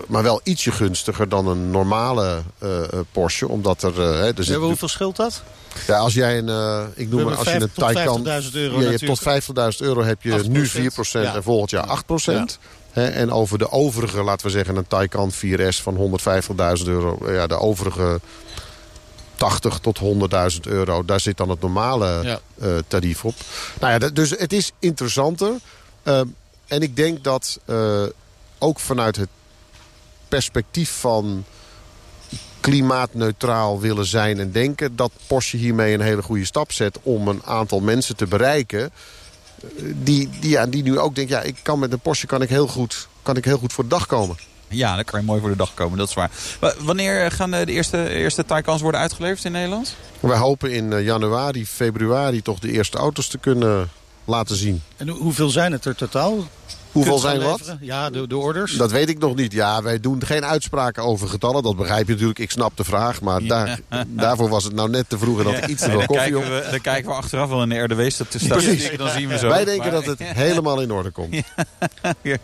[0.07, 3.47] maar wel ietsje gunstiger dan een normale uh, Porsche.
[3.47, 3.97] Omdat er...
[3.97, 5.43] Uh, er zit hoeveel scheelt dat?
[5.87, 8.23] Ja, als jij een, ik noem maar, als je een Taycan...
[8.23, 10.71] Tot 50.000 euro ja, Tot 50.000 euro heb je nu 4%
[11.11, 11.35] ja.
[11.35, 12.03] en volgend jaar 8%.
[12.25, 12.45] Ja.
[12.93, 16.19] en over de overige, laten we zeggen, een Taycan 4S van
[16.79, 17.31] 150.000 euro.
[17.31, 18.19] Ja, de overige
[19.35, 19.99] 80 tot
[20.53, 21.05] 100.000 euro.
[21.05, 23.35] Daar zit dan het normale uh, tarief op.
[23.79, 25.51] Nou ja, dus het is interessanter.
[26.03, 26.21] Uh,
[26.67, 28.03] en ik denk dat uh,
[28.57, 29.29] ook vanuit het
[30.27, 31.43] perspectief van
[32.59, 34.95] klimaatneutraal willen zijn en denken...
[34.95, 38.91] dat Porsche hiermee een hele goede stap zet om een aantal mensen te bereiken...
[39.79, 42.49] die, die, ja, die nu ook denken, ja, ik kan met een Porsche kan ik
[42.49, 44.37] heel goed, kan ik heel goed voor de dag komen.
[44.67, 46.31] Ja, dan kan je mooi voor de dag komen, dat is waar.
[46.79, 49.95] Wanneer gaan de eerste, eerste Taycans worden uitgeleverd in Nederland?
[50.19, 53.89] Wij hopen in eh, januari, februari toch de eerste auto's te kunnen
[54.25, 54.81] laten zien.
[54.97, 56.47] En hoeveel zijn het er totaal?
[56.95, 57.75] Hoeveel zijn wat?
[57.79, 58.73] Ja, de, de orders?
[58.77, 59.51] Dat weet ik nog niet.
[59.51, 61.63] Ja, wij doen geen uitspraken over getallen.
[61.63, 62.39] Dat begrijp je natuurlijk.
[62.39, 63.21] Ik snap de vraag.
[63.21, 66.05] Maar daar, daarvoor was het nou net te vroeg en dat ik iets te veel
[66.05, 66.43] koffie op.
[66.43, 68.97] We, dan kijken we achteraf wel in de RDW-statistieken.
[68.97, 69.47] Dan zien we zo.
[69.47, 71.33] Wij denken dat het helemaal in orde komt.
[72.21, 72.39] Is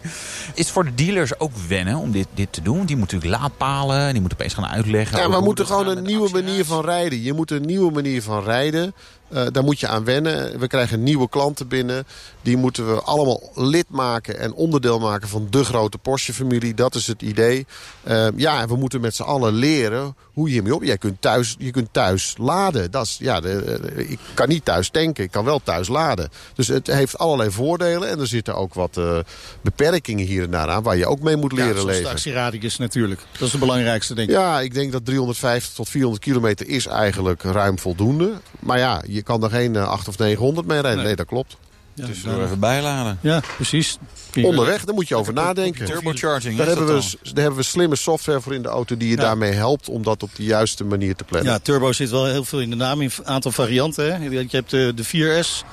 [0.53, 2.75] het voor de dealers ook wennen om dit, dit te doen?
[2.75, 4.11] Want die moeten natuurlijk laadpalen.
[4.11, 5.17] Die moeten opeens gaan uitleggen.
[5.17, 7.21] Ja, we moeten gewoon een nieuwe manier van rijden.
[7.21, 8.93] Je moet een nieuwe manier van rijden.
[9.34, 10.60] Uh, daar moet je aan wennen.
[10.60, 12.06] We krijgen nieuwe klanten binnen.
[12.41, 16.74] Die moeten we allemaal lid maken en onderdeel maken van de grote Porsche-familie.
[16.74, 17.65] Dat is het idee.
[18.08, 20.84] Uh, ja, we moeten met z'n allen leren hoe je hiermee op...
[20.84, 22.91] Jij kunt thuis, je kunt thuis laden.
[22.91, 26.30] Dat is, ja, de, ik kan niet thuis tanken, ik kan wel thuis laden.
[26.56, 28.10] Dus het heeft allerlei voordelen.
[28.10, 29.20] En er zitten ook wat uh,
[29.62, 30.84] beperkingen hier en daar aan...
[30.84, 32.10] waar je ook mee moet leren ja, leven.
[32.10, 33.22] actieradius natuurlijk.
[33.32, 34.36] Dat is de belangrijkste, denk ik.
[34.36, 38.34] Ja, ik denk dat 350 tot 400 kilometer is eigenlijk ruim voldoende.
[38.60, 40.98] Maar ja, je kan er geen 8 of 900 mee rijden.
[40.98, 41.58] Nee, nee dat klopt.
[41.93, 43.17] Ja, dus door even bijladen.
[43.21, 43.97] Ja, precies.
[44.41, 45.86] Onderweg, daar moet je over nadenken.
[45.86, 48.97] Turbocharging, daar hebben, we, daar hebben we slimme software voor in de auto...
[48.97, 49.21] die je ja.
[49.21, 51.51] daarmee helpt om dat op de juiste manier te plannen.
[51.51, 53.01] Ja, turbo zit wel heel veel in de naam.
[53.01, 54.13] In een aantal varianten.
[54.13, 54.30] Hè.
[54.30, 55.65] Je hebt de, de 4S,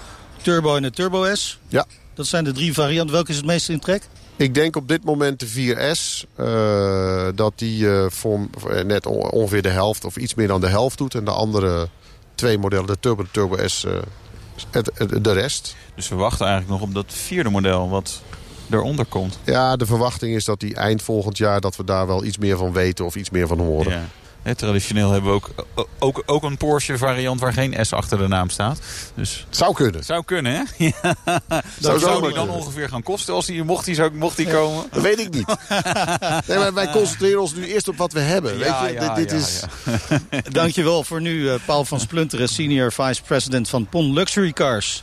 [0.43, 1.59] Turbo en de Turbo S.
[1.69, 1.87] Ja.
[2.15, 3.15] Dat zijn de drie varianten.
[3.15, 4.03] Welke is het meest in trek?
[4.37, 6.29] Ik denk op dit moment de 4S.
[6.41, 8.49] Uh, dat die uh, voor
[8.87, 11.15] net ongeveer de helft of iets meer dan de helft doet.
[11.15, 11.89] En de andere
[12.35, 13.85] twee modellen, de Turbo en de Turbo S...
[13.85, 13.93] Uh,
[14.71, 15.77] het, het, de rest.
[15.95, 18.23] Dus we wachten eigenlijk nog op dat vierde model wat
[18.71, 19.39] eronder komt.
[19.45, 21.61] Ja, de verwachting is dat die eind volgend jaar...
[21.61, 23.93] dat we daar wel iets meer van weten of iets meer van horen.
[23.93, 24.05] Ja.
[24.43, 25.51] He, traditioneel hebben we ook,
[25.99, 28.81] ook, ook een Porsche variant waar geen S achter de naam staat.
[29.15, 30.05] Dus, zou kunnen.
[30.05, 30.63] Zou kunnen, hè?
[30.89, 31.17] Ja.
[31.81, 34.85] Zou, zou die dan ongeveer gaan kosten als die, mocht die, zou, mocht die komen?
[34.91, 35.47] Dat weet ik niet.
[36.47, 38.59] nee, maar wij concentreren ons nu eerst op wat we hebben.
[38.59, 39.01] Ja, weet je?
[39.01, 39.63] Ja, dit, dit ja, is...
[40.31, 40.41] ja.
[40.61, 45.03] Dankjewel voor nu, uh, Paul van Splunteren, Senior Vice President van PON Luxury Cars.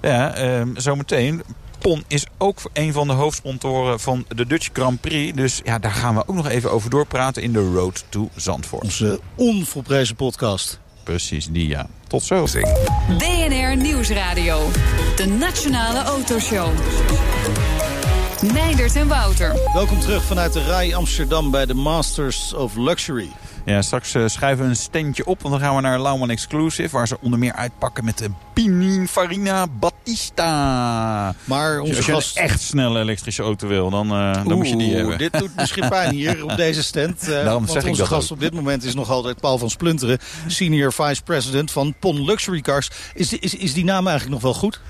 [0.00, 1.42] Ja, um, zometeen.
[1.80, 5.36] PON is ook een van de hoofdsponsoren van de Dutch Grand Prix.
[5.36, 8.82] Dus ja, daar gaan we ook nog even over doorpraten in de Road to Zandvoort.
[8.82, 10.80] Onze onvolprezen podcast.
[11.02, 11.86] Precies, die ja.
[12.06, 12.46] Tot zo.
[13.18, 14.70] BNR Nieuwsradio.
[15.16, 16.68] De Nationale Autoshow.
[18.52, 19.70] Meindert en Wouter.
[19.72, 23.28] Welkom terug vanuit de RAI Amsterdam bij de Masters of Luxury.
[23.64, 26.96] Ja, straks uh, schuiven we een standje op, want dan gaan we naar Lauman Exclusive...
[26.96, 31.34] waar ze onder meer uitpakken met de Pininfarina Battista.
[31.44, 32.36] Maar onze als je gast...
[32.36, 35.18] een echt snelle elektrische auto wil, dan, uh, dan moet je die hebben.
[35.18, 37.28] dit doet misschien pijn hier op deze stand.
[37.28, 38.36] Uh, Daarom zeg onze ik dat gast ook.
[38.36, 40.18] op dit moment is nog altijd Paul van Splunteren...
[40.46, 42.90] Senior Vice President van PON Luxury Cars.
[43.14, 44.80] Is, die, is, is die naam eigenlijk nog wel goed?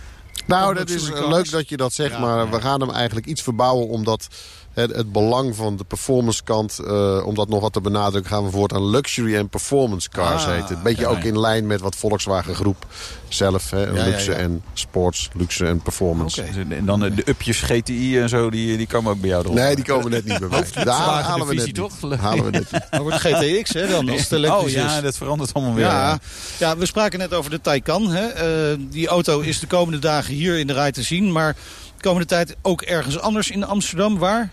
[0.46, 2.48] Nou, dat is leuk dat je dat zegt, ja, maar ja.
[2.48, 3.88] we gaan hem eigenlijk iets verbouwen...
[3.88, 4.28] omdat
[4.72, 8.30] het, het belang van de performance kant, uh, om dat nog wat te benadrukken...
[8.30, 10.76] gaan we voortaan luxury en performance cars Ah, heten.
[10.76, 12.86] Een beetje ja, ook in lijn met wat Volkswagen Groep
[13.28, 13.70] zelf...
[13.70, 14.36] Hè, ja, luxe ja.
[14.36, 16.40] en sports, luxe en performance.
[16.40, 16.74] Oké.
[16.74, 19.54] En dan de, de upjes GTI en zo, die, die komen ook bij jou erop.
[19.54, 20.84] Nee, die komen net niet bij mij.
[20.84, 22.00] Daar halen, we net divisie, niet.
[22.00, 22.20] toch?
[22.20, 22.86] Halen we net niet.
[22.90, 25.02] Dan wordt GTX, hè, dan, als het elektrisch Oh ja, is.
[25.02, 25.84] dat verandert allemaal weer.
[25.84, 26.18] Ja,
[26.58, 28.10] ja, we spraken net over de Taycan.
[28.10, 28.70] Hè.
[28.72, 31.32] Uh, die auto is de komende dagen hier in de rij te zien.
[31.32, 31.56] Maar
[31.96, 34.18] de komende tijd ook ergens anders in Amsterdam.
[34.18, 34.50] Waar?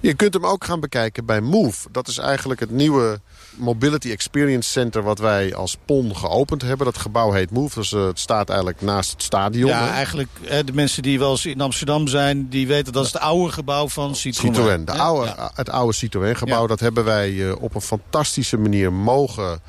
[0.00, 1.88] Je kunt hem ook gaan bekijken bij Move.
[1.90, 3.20] Dat is eigenlijk het nieuwe
[3.54, 5.02] Mobility Experience Center...
[5.02, 6.86] wat wij als PON geopend hebben.
[6.86, 7.78] Dat gebouw heet Move.
[7.78, 9.70] Dus uh, het staat eigenlijk naast het stadion.
[9.70, 9.90] Ja, hè.
[9.90, 10.28] eigenlijk
[10.64, 12.48] de mensen die wel eens in Amsterdam zijn...
[12.48, 14.54] die weten dat is het oude gebouw van Citroën.
[14.54, 14.84] Citroën.
[14.84, 15.50] De oude, Ja.
[15.54, 16.62] Het oude Citroën-gebouw.
[16.62, 16.66] Ja.
[16.66, 19.60] Dat hebben wij uh, op een fantastische manier mogen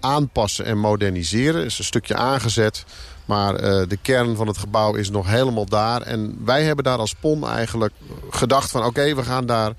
[0.00, 1.64] aanpassen en moderniseren.
[1.64, 2.84] is een stukje aangezet.
[3.24, 6.02] Maar uh, de kern van het gebouw is nog helemaal daar.
[6.02, 7.92] En wij hebben daar als PON eigenlijk
[8.30, 8.84] gedacht van...
[8.84, 9.72] oké, we gaan daar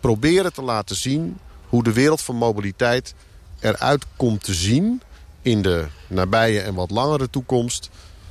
[0.00, 1.38] proberen te laten zien...
[1.68, 3.14] hoe de wereld van mobiliteit
[3.60, 5.02] eruit komt te zien...
[5.42, 7.90] in de nabije en wat langere toekomst.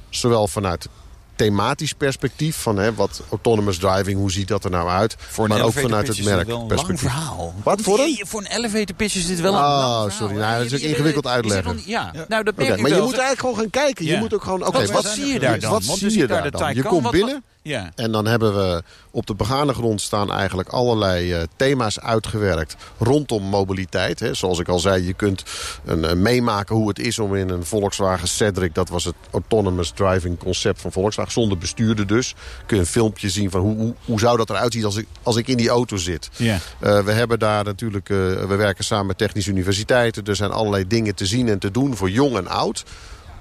[0.09, 0.87] Zowel vanuit
[1.35, 5.15] thematisch perspectief van hè, wat autonomous driving, hoe ziet dat er nou uit?
[5.19, 7.53] Voor maar ook vanuit het merk wel een lang verhaal.
[7.63, 8.23] Wat voor een?
[8.27, 10.09] Voor een elevator pitch is dit wel een Oh, lang verhaal.
[10.09, 10.35] sorry.
[10.35, 11.81] Nou, dat is ook ingewikkeld uitleggen.
[11.85, 14.05] Ja, nou dat merk ik maar je moet eigenlijk gewoon gaan kijken.
[14.05, 14.19] Je Ja.
[14.19, 15.71] moet ook gewoon, oké, Wat- wat, wat zie je daar dan?
[15.71, 16.73] Wat Want zie dus je daar dan?
[16.75, 17.91] Je komt wat- binnen Ja.
[17.95, 18.83] en dan hebben we
[19.15, 24.19] op de begane grond staan eigenlijk allerlei eh, thema's uitgewerkt rondom mobiliteit.
[24.19, 24.33] Hè.
[24.33, 25.43] Zoals ik al zei, je kunt
[25.85, 29.91] een, eh, meemaken hoe het is om in een Volkswagen Cedric, dat was het autonomous
[29.91, 33.93] driving concept van Volkswagen, zonder bestuurder dus, kun je een filmpje zien van hoe, hoe,
[34.05, 36.29] hoe zou dat eruit zien als ik, als ik in die auto zit.
[36.37, 40.25] Uh, we hebben daar natuurlijk, we werken samen met technische universiteiten.
[40.25, 42.83] Er zijn allerlei dingen te zien en te doen voor jong en oud.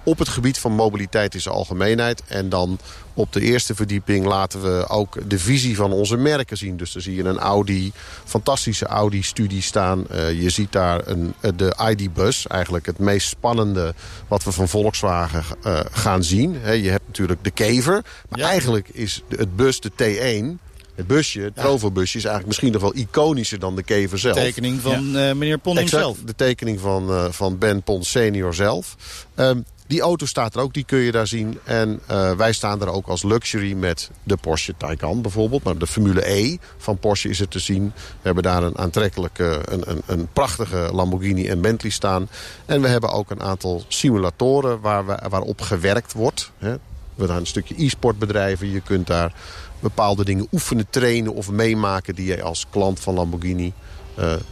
[0.05, 2.23] Op het gebied van mobiliteit in zijn algemeenheid.
[2.27, 2.79] En dan
[3.15, 6.77] op de eerste verdieping laten we ook de visie van onze merken zien.
[6.77, 7.93] Dus dan zie je een Audi,
[8.25, 10.07] fantastische Audi-studie staan.
[10.11, 13.95] Uh, je ziet daar een, de ID-bus, eigenlijk het meest spannende
[14.29, 16.57] wat we van Volkswagen uh, gaan zien.
[16.61, 18.05] He, je hebt natuurlijk de kever.
[18.29, 18.49] Maar ja.
[18.49, 20.64] eigenlijk is het bus, de T1,
[20.95, 24.35] het busje, het Trovo-busje, is eigenlijk misschien nog wel iconischer dan de kever zelf.
[24.35, 25.29] De tekening van ja.
[25.29, 26.19] uh, meneer Pon zelf.
[26.25, 28.97] De tekening van, uh, van Ben Pon senior zelf.
[29.37, 31.59] Um, die auto staat er ook, die kun je daar zien.
[31.65, 35.63] En uh, wij staan er ook als luxury met de Porsche Taycan bijvoorbeeld.
[35.63, 37.93] Maar de Formule E van Porsche is er te zien.
[37.95, 42.29] We hebben daar een aantrekkelijke, een, een, een prachtige Lamborghini en Bentley staan.
[42.67, 46.51] En we hebben ook een aantal simulatoren waar we, waarop gewerkt wordt.
[46.59, 46.75] Hè.
[47.15, 48.71] We hebben een stukje e-sport bedrijven.
[48.71, 49.33] Je kunt daar
[49.81, 52.15] bepaalde dingen oefenen, trainen of meemaken...
[52.15, 53.73] die je als klant van Lamborghini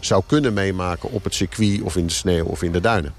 [0.01, 3.15] zou kunnen meemaken op het circuit of in de sneeuw of in de duinen.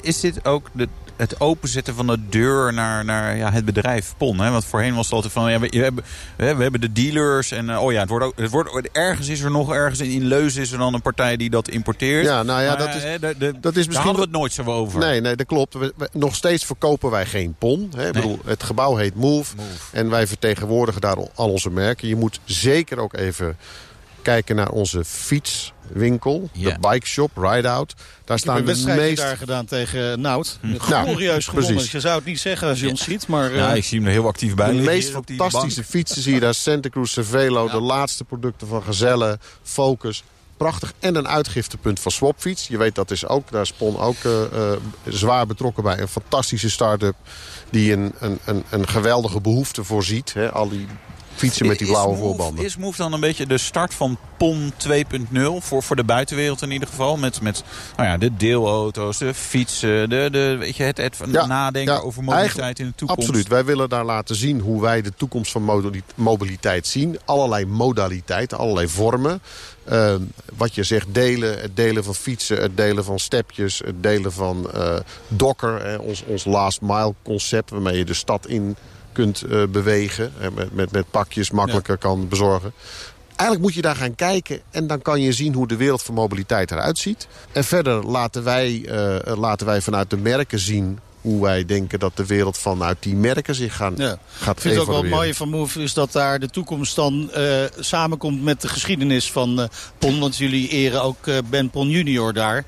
[0.00, 0.88] Is dit ook de,
[1.20, 4.40] het openzetten van de deur naar, naar ja, het bedrijf PON?
[4.40, 4.50] Hè?
[4.50, 6.04] Want voorheen was het altijd van, ja, we, we, hebben,
[6.36, 9.40] we hebben de dealers en uh, oh ja, het wordt ook, het wordt, ergens is
[9.40, 12.24] er nog, ergens in, in Leuzen is er dan een partij die dat importeert.
[12.24, 13.92] Ja, nou ja, dat is, hè, de, de, dat is misschien...
[13.92, 14.98] Daar hadden we het nooit zo over.
[14.98, 15.74] Nee, nee, dat klopt.
[15.74, 17.90] We, we, nog steeds verkopen wij geen PON.
[17.90, 17.96] Hè?
[17.96, 18.06] Nee.
[18.06, 22.08] Ik bedoel, het gebouw heet Move, Move en wij vertegenwoordigen daar al onze merken.
[22.08, 23.56] Je moet zeker ook even
[24.22, 26.74] kijken naar onze fietswinkel, yeah.
[26.74, 27.94] de bike shop, Ride Out.
[28.24, 29.16] Daar staan ik heb een de meest...
[29.16, 30.58] daar gedaan tegen Nout.
[30.60, 30.78] Hm.
[30.78, 31.88] Glorieus nou, gewonnen.
[31.90, 32.90] Je zou het niet zeggen als je ja.
[32.90, 33.26] ons ziet.
[33.26, 33.76] Maar, ja, uh...
[33.76, 34.72] ik zie hem er heel actief bij.
[34.72, 36.54] De meest fantastische fietsen zie je daar.
[36.54, 37.72] Santa Cruz Cervelo, ja.
[37.72, 40.22] de laatste producten van Gazelle, Focus.
[40.56, 40.92] Prachtig.
[40.98, 42.68] En een uitgiftepunt van Swapfiets.
[42.68, 44.72] Je weet dat is ook, daar Spon ook uh, uh,
[45.04, 45.98] zwaar betrokken bij.
[45.98, 47.14] Een fantastische start-up
[47.70, 50.32] die een, een, een, een geweldige behoefte voorziet.
[50.32, 50.50] Hè?
[50.50, 50.86] Al die
[51.40, 52.64] fietsen met die blauwe move, voorbanden.
[52.64, 56.70] Is Move dan een beetje de start van PON 2.0 voor, voor de buitenwereld in
[56.70, 57.16] ieder geval?
[57.16, 57.64] Met, met
[57.96, 62.00] nou ja, de deelauto's, de fietsen, de, de, weet je, het, het ja, nadenken ja,
[62.00, 63.22] over mobiliteit in de toekomst.
[63.22, 67.18] Absoluut, wij willen daar laten zien hoe wij de toekomst van mobiliteit zien.
[67.24, 69.42] Allerlei modaliteiten, allerlei vormen.
[69.92, 70.14] Uh,
[70.56, 74.70] wat je zegt, delen, het delen van fietsen, het delen van stepjes, het delen van
[74.74, 74.96] uh,
[75.28, 78.76] docker, hè, ons, ons last mile concept waarmee je de stad in
[79.20, 80.32] kunt uh, bewegen.
[80.40, 82.00] En met, met, met pakjes makkelijker ja.
[82.00, 82.72] kan bezorgen.
[83.28, 86.14] Eigenlijk moet je daar gaan kijken en dan kan je zien hoe de wereld van
[86.14, 87.26] mobiliteit eruit ziet.
[87.52, 92.16] En verder laten wij, uh, laten wij vanuit de merken zien hoe wij denken dat
[92.16, 94.18] de wereld vanuit die merken zich gaan, ja.
[94.32, 97.30] gaat Ik vind het ook wel mooi van Move is dat daar de toekomst dan
[97.36, 99.66] uh, samenkomt met de geschiedenis van uh,
[99.98, 100.20] Pon.
[100.20, 101.18] Want jullie eren ook
[101.50, 102.64] Ben Pon junior daar.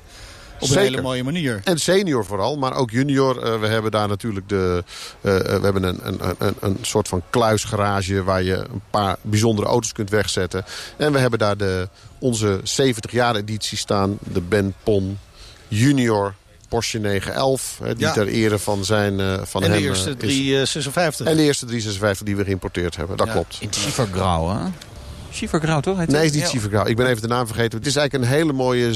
[0.59, 1.61] Op een hele mooie manier.
[1.63, 3.35] En senior vooral, maar ook junior.
[3.53, 4.83] Uh, we hebben daar natuurlijk de,
[5.21, 8.23] uh, we hebben een, een, een, een soort van kluisgarage...
[8.23, 10.65] waar je een paar bijzondere auto's kunt wegzetten.
[10.97, 11.87] En we hebben daar de,
[12.19, 14.17] onze 70 jaar editie staan.
[14.33, 15.19] De Ben Pon
[15.67, 16.33] Junior
[16.69, 17.79] Porsche 911.
[17.83, 18.13] Hè, die Ja.
[18.13, 20.15] ter ere van, zijn, uh, van En hem de eerste is.
[20.17, 21.25] 356.
[21.27, 23.17] En de eerste 356 die we geïmporteerd hebben.
[23.17, 23.33] Dat Ja.
[23.33, 23.57] klopt.
[23.59, 24.59] In Schiefergrauw, hè?
[25.31, 25.97] Schiefergrauw, toch?
[25.97, 26.29] Heet Nee, het?
[26.33, 26.47] is niet.
[26.47, 26.85] Schiefergrauw.
[26.85, 27.77] Ik ben even de naam vergeten.
[27.77, 28.93] Het is eigenlijk een hele mooie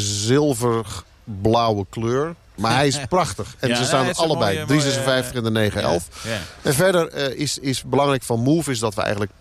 [1.28, 2.36] zilverblauwe kleur.
[2.56, 3.56] Maar hij is prachtig.
[3.60, 4.54] En Ja, ze nee, staan allebei.
[4.56, 6.08] mooie- 356 en de 911.
[6.24, 6.40] Ja, ja.
[6.62, 9.32] En verder eh, is, is belangrijk van Move is dat we eigenlijk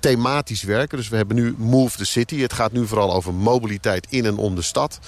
[0.00, 0.98] thematisch werken.
[0.98, 2.40] Dus we hebben nu Move the City.
[2.40, 4.98] Het gaat nu vooral over mobiliteit in en om de stad.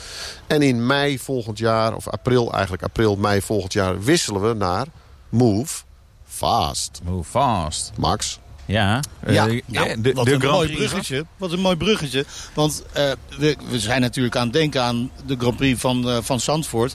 [0.47, 4.01] En in mei volgend jaar, of april eigenlijk, april, mei volgend jaar...
[4.03, 4.87] wisselen we naar
[5.29, 5.83] Move
[6.27, 7.01] Fast.
[7.05, 7.93] Move fast.
[7.97, 8.39] Max?
[8.69, 9.01] Ja.
[9.27, 10.81] Ja, ja, eh, de, wat de een Grand mooi Prix.
[10.81, 11.25] bruggetje.
[11.37, 12.25] Wat een mooi bruggetje.
[12.55, 16.19] Want eh, we, we zijn natuurlijk aan het denken aan de Grand Prix van, eh,
[16.21, 16.95] van Zandvoort.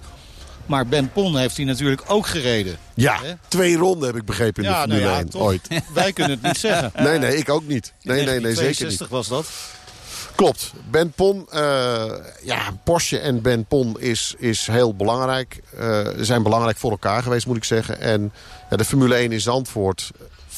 [0.65, 2.77] Maar Ben Pon heeft hij natuurlijk ook gereden.
[2.93, 3.33] Ja, Hè?
[3.47, 5.29] twee ronden heb ik begrepen in de nou Formule ja, 1.
[5.29, 5.41] toch.
[5.41, 5.67] Ooit.
[5.93, 6.91] Wij kunnen het niet zeggen.
[7.03, 7.93] Nee, nee, ik ook niet.
[8.01, 8.75] Nee, nee, nee, zeker niet.
[8.75, 9.47] 62 was dat.
[10.35, 10.73] Klopt.
[10.89, 12.11] Ben Pon, eh,
[12.43, 15.61] ja, Porsche en Ben Pon is, is heel belangrijk.
[15.77, 17.99] Eh, zijn belangrijk voor elkaar geweest, moet ik zeggen.
[17.99, 18.33] En
[18.69, 20.11] ja, de Formule 1 in Zandvoort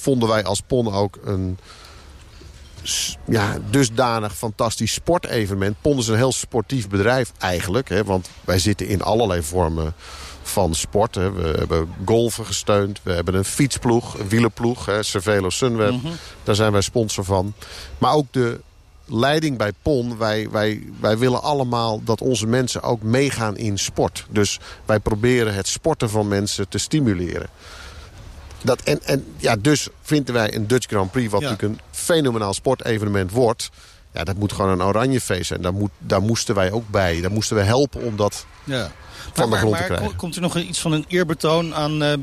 [0.05, 1.57] vonden wij als Pon ook een
[3.27, 5.75] ja, dusdanig fantastisch sportevenement.
[5.81, 7.89] Pon is een heel sportief bedrijf eigenlijk.
[7.89, 9.93] Hè, want wij zitten in allerlei vormen
[10.41, 11.15] van sport.
[11.15, 11.31] Hè.
[11.31, 12.99] We hebben golven gesteund.
[13.03, 14.85] We hebben een fietsploeg, een wielerploeg.
[14.85, 15.93] Hè, Cervelo Sunweb.
[16.43, 17.53] Daar zijn wij sponsor van.
[17.97, 18.59] Maar ook de
[19.05, 20.17] leiding bij PON.
[20.17, 24.25] Wij, wij, wij willen allemaal dat onze mensen ook meegaan in sport.
[24.29, 27.49] Dus wij proberen het sporten van mensen te stimuleren.
[28.65, 31.31] Dat, en, en ja, dus vinden wij een Dutch Grand Prix...
[31.31, 31.49] wat Ja.
[31.49, 33.69] natuurlijk een fenomenaal sportevenement wordt...
[34.13, 35.61] Ja, dat moet gewoon een oranje feest zijn.
[35.61, 37.21] Daar, moet, daar moesten wij ook bij.
[37.21, 38.91] Daar moesten we helpen om dat Ja.
[39.33, 40.07] van de maar, grond te krijgen.
[40.07, 42.13] ko- komt er nog iets van een eerbetoon aan eh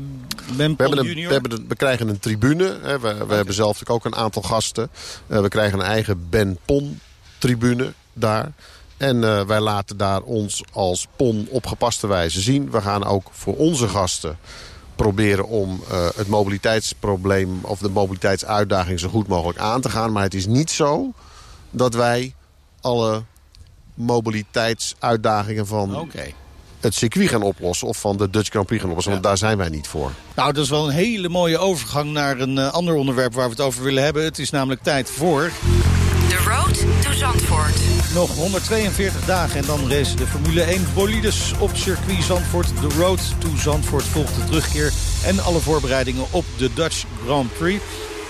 [0.57, 1.27] Ben We, een, junior?
[1.27, 2.77] we, hebben een- we krijgen een tribune.
[2.81, 2.99] Hè.
[2.99, 4.89] We, we hebben zelf natuurlijk ook een aantal gasten.
[5.27, 6.99] Eh, we krijgen een eigen Ben Pon
[7.37, 8.51] tribune daar.
[8.97, 12.71] En eh, wij laten daar ons als PON op gepaste wijze zien.
[12.71, 14.37] We gaan ook voor onze gasten
[14.95, 17.59] proberen om eh, het mobiliteitsprobleem...
[17.61, 20.11] of de mobiliteitsuitdaging zo goed mogelijk aan te gaan.
[20.11, 21.11] Maar het is niet zo
[21.69, 22.33] dat wij
[22.81, 23.23] alle
[23.93, 26.09] mobiliteitsuitdagingen van
[26.79, 27.87] het circuit gaan oplossen...
[27.87, 29.13] of van de Dutch Grand Prix gaan oplossen.
[29.13, 30.11] Want daar zijn wij niet voor.
[30.35, 33.51] Nou, dat is wel een hele mooie overgang naar een eh, ander onderwerp waar we
[33.51, 34.23] het over willen hebben.
[34.23, 35.51] Het is namelijk tijd voor
[36.53, 37.75] Road to Zandvoort.
[38.13, 42.67] nog 142 dagen en dan racen de Formule 1 bolides op circuit Zandvoort.
[42.67, 44.93] De Road to Zandvoort volgt de terugkeer
[45.25, 47.83] en alle voorbereidingen op de Dutch Grand Prix.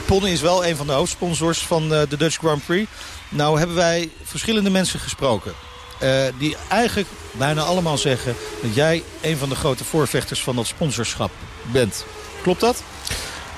[0.05, 2.89] Pon is wel een van de hoofdsponsors van eh, de Dutch Grand Prix.
[3.29, 5.53] Nou hebben wij verschillende mensen gesproken.
[5.99, 10.67] eh, die eigenlijk bijna allemaal zeggen dat jij een van de grote voorvechters van dat
[10.67, 11.31] sponsorschap
[11.71, 12.05] bent.
[12.41, 12.83] Klopt dat?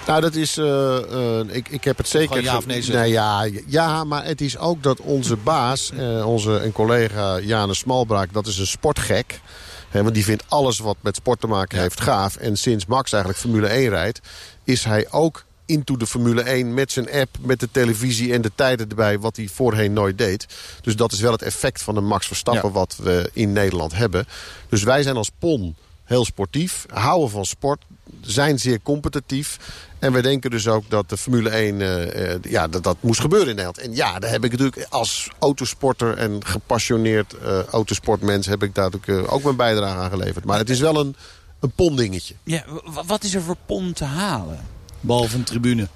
[0.07, 0.57] Nou, dat is...
[0.57, 0.65] Uh,
[1.11, 2.43] uh, ik, ik heb het zeker...
[2.43, 6.71] ja of nee ja, ja, maar het is ook dat onze baas, uh, onze een
[6.71, 8.33] collega Janus Smalbraak...
[8.33, 9.41] dat is een sportgek.
[9.89, 12.35] Hè, want die vindt alles wat met sport te maken heeft gaaf.
[12.35, 14.19] En sinds Max eigenlijk Formule 1 rijdt...
[14.63, 18.51] is hij ook into de Formule 1 met zijn app, met de televisie en de
[18.55, 19.19] tijden erbij...
[19.19, 20.45] wat hij voorheen nooit deed.
[20.81, 24.25] Dus dat is wel het effect van de Max Verstappen wat we in Nederland hebben.
[24.69, 27.81] Dus wij zijn als PON heel sportief, houden van sport,
[28.21, 29.59] zijn zeer competitief.
[30.05, 33.19] En wij denken dus ook dat de Formule 1, uh, uh, ja, dat, dat moest
[33.19, 33.77] gebeuren in Nederland.
[33.77, 38.47] En ja, daar heb ik natuurlijk als autosporter en gepassioneerd uh, autosportmens...
[38.47, 40.45] heb ik daar natuurlijk ook mijn bijdrage aan geleverd.
[40.45, 41.15] Maar het is wel een,
[41.59, 42.35] een pondingetje.
[42.43, 42.63] Ja,
[43.05, 44.59] wat is er voor pond te halen?
[44.99, 45.87] Behalve een tribune.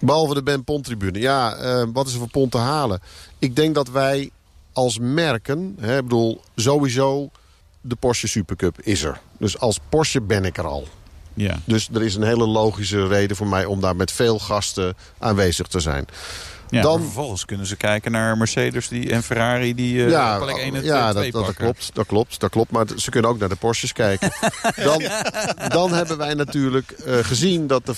[0.00, 1.18] Behalve de Ben Pont tribune.
[1.18, 1.56] Ja,
[1.92, 3.00] wat is er voor pond te halen?
[3.38, 4.30] Ik denk dat wij
[4.72, 7.30] als merken, hè, bedoel, sowieso
[7.80, 9.20] de Porsche Supercup is er.
[9.38, 10.88] Dus als Porsche ben ik er al.
[11.34, 11.58] Ja.
[11.64, 15.66] Dus er is een hele logische reden voor mij om daar met veel gasten aanwezig
[15.66, 16.06] te zijn.
[16.70, 20.56] Ja, dan, vervolgens kunnen ze kijken naar Mercedes die, en Ferrari die uh, ja, plek
[20.56, 22.70] 1 en ja, 2 dat, dat, klopt, dat klopt, dat klopt.
[22.70, 24.32] Maar ze kunnen ook naar de Porsches kijken.
[24.84, 25.02] dan,
[25.68, 27.94] dan hebben wij natuurlijk uh, gezien dat de,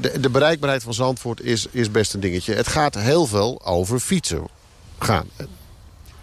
[0.00, 2.54] de, de, bereikbaarheid van Zandvoort is, is best een dingetje.
[2.54, 4.46] Het gaat heel veel over fietsen
[4.98, 5.28] gaan.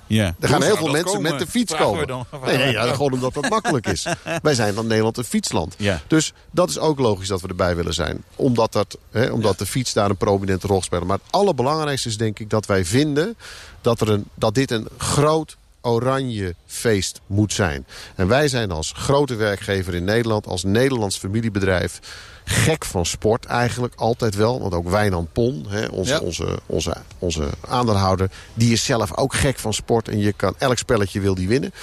[0.08, 0.36] Ja.
[0.40, 2.26] Er gaan heel veel mensen met de fiets komen.
[2.46, 4.08] Nee, nee, ja, gewoon omdat dat makkelijk is.
[4.42, 5.76] Wij zijn dan Nederland een fietsland.
[5.78, 6.02] Ja.
[6.08, 8.24] Dus dat is ook logisch dat we erbij willen zijn.
[8.36, 9.58] Omdat, dat, hè, omdat ja.
[9.58, 11.04] de fiets daar een prominente rol speelt.
[11.04, 13.36] Maar het allerbelangrijkste is denk ik dat wij vinden...
[13.82, 17.86] dat, er een, dat dit een groot oranje feest moet zijn.
[18.16, 20.48] En wij zijn als grote werkgever in Nederland...
[20.48, 22.00] als Nederlands familiebedrijf
[22.44, 24.62] gek van sport eigenlijk altijd wel.
[24.62, 26.20] Want ook Wijnand Pon, hè, onze, ja.
[26.20, 28.30] onze, onze, onze aandeelhouder...
[28.54, 30.08] die is zelf ook gek van sport.
[30.08, 31.74] En je kan, elk spelletje wil die winnen.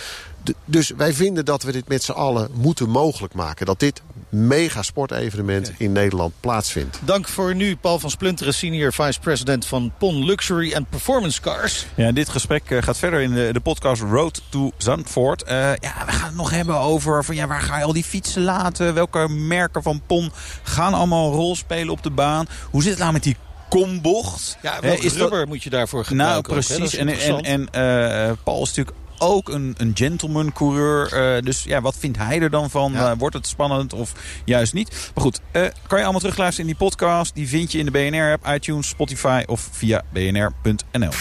[0.42, 3.66] De, dus wij vinden dat we dit met z'n allen moeten mogelijk maken.
[3.66, 5.86] Dat dit mega sportevenement okay.
[5.86, 6.98] in Nederland plaatsvindt.
[7.04, 11.86] Dank voor nu, Paul van Splunteren, senior vice-president van PON Luxury and Performance Cars.
[11.94, 15.42] Ja, dit gesprek uh, gaat verder in de, de, podcast Road to Zandvoort.
[15.42, 18.04] Uh, ja, we gaan het nog hebben over van, ja, waar ga je al die
[18.04, 18.94] fietsen laten?
[18.94, 22.46] Welke merken van PON gaan allemaal een rol spelen op de baan?
[22.70, 23.36] Hoe zit het nou met die
[23.68, 24.58] kombocht?
[24.62, 25.48] Ja, welke is rubber dat...
[25.48, 26.52] moet je daarvoor gebruiken?
[26.52, 26.98] Nou, precies.
[26.98, 31.36] Ook, en en, en uh, Paul is natuurlijk ook een, een gentleman coureur.
[31.36, 32.92] Uh, dus ja, wat vindt hij er dan van?
[32.92, 33.10] Ja.
[33.10, 34.12] Uh, wordt het spannend of
[34.44, 35.10] juist niet?
[35.14, 37.34] Maar goed, uh, kan je allemaal terugluisteren in die podcast.
[37.34, 41.12] Die vind je in de BNR-app, iTunes, Spotify of via bnr.nl.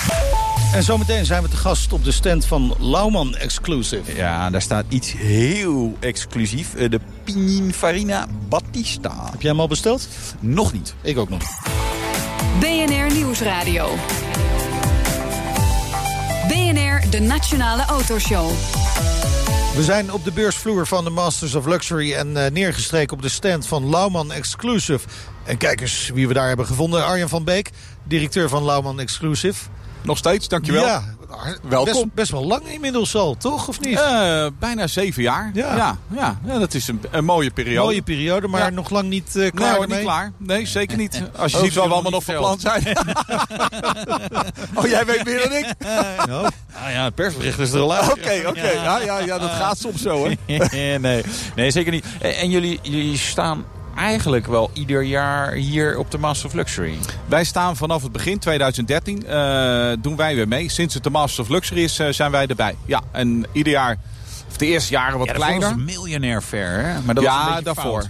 [0.73, 4.15] En zometeen zijn we te gast op de stand van Lauman Exclusive.
[4.15, 6.73] Ja, daar staat iets heel exclusief.
[6.73, 9.29] De Pininfarina Battista.
[9.31, 10.07] Heb jij hem al besteld?
[10.39, 10.95] Nog niet.
[11.01, 11.41] Ik ook nog.
[12.59, 13.89] BNR Nieuwsradio.
[16.49, 18.49] BNR, de Nationale Autoshow.
[19.75, 22.13] We zijn op de beursvloer van de Masters of Luxury...
[22.13, 25.07] en uh, neergestreken op de stand van Lauman Exclusive.
[25.43, 27.05] En kijk eens wie we daar hebben gevonden.
[27.05, 27.69] Arjen van Beek,
[28.03, 29.63] directeur van Lauman Exclusive.
[30.01, 30.85] Nog steeds, dankjewel.
[30.85, 31.15] Ja,
[31.61, 31.93] Welkom.
[31.93, 33.67] Best, best wel lang inmiddels al, toch?
[33.67, 33.97] Of niet?
[33.97, 35.51] Uh, bijna zeven jaar.
[35.53, 35.75] Ja.
[35.75, 37.85] Ja, ja, ja dat is een, een mooie periode.
[37.85, 38.69] Mooie periode, maar ja.
[38.69, 40.31] nog lang niet uh, klaar nee, niet klaar.
[40.37, 41.21] Nee, zeker niet.
[41.37, 42.83] Als je ziet wat we allemaal nog van plan zijn.
[44.75, 45.73] oh, jij weet meer dan ik?
[46.27, 46.45] no.
[46.83, 48.11] Ah ja, het persbericht is er al uit.
[48.11, 48.69] Oké, oké.
[48.69, 50.97] Ja, ja, ja, dat gaat soms zo, hè?
[50.97, 51.23] nee,
[51.55, 52.05] nee, zeker niet.
[52.19, 53.65] En jullie, jullie staan
[53.99, 56.97] eigenlijk wel ieder jaar hier op de Master of Luxury?
[57.25, 60.69] Wij staan vanaf het begin, 2013, uh, doen wij weer mee.
[60.69, 62.75] Sinds het de Master of Luxury is, uh, zijn wij erbij.
[62.85, 63.97] Ja, en ieder jaar,
[64.49, 65.59] of de eerste jaren wat ja, kleiner.
[65.59, 67.01] Dat was een miljonair fair, hè?
[67.01, 68.01] Maar dat ja, was een daarvoor.
[68.01, 68.09] Fout.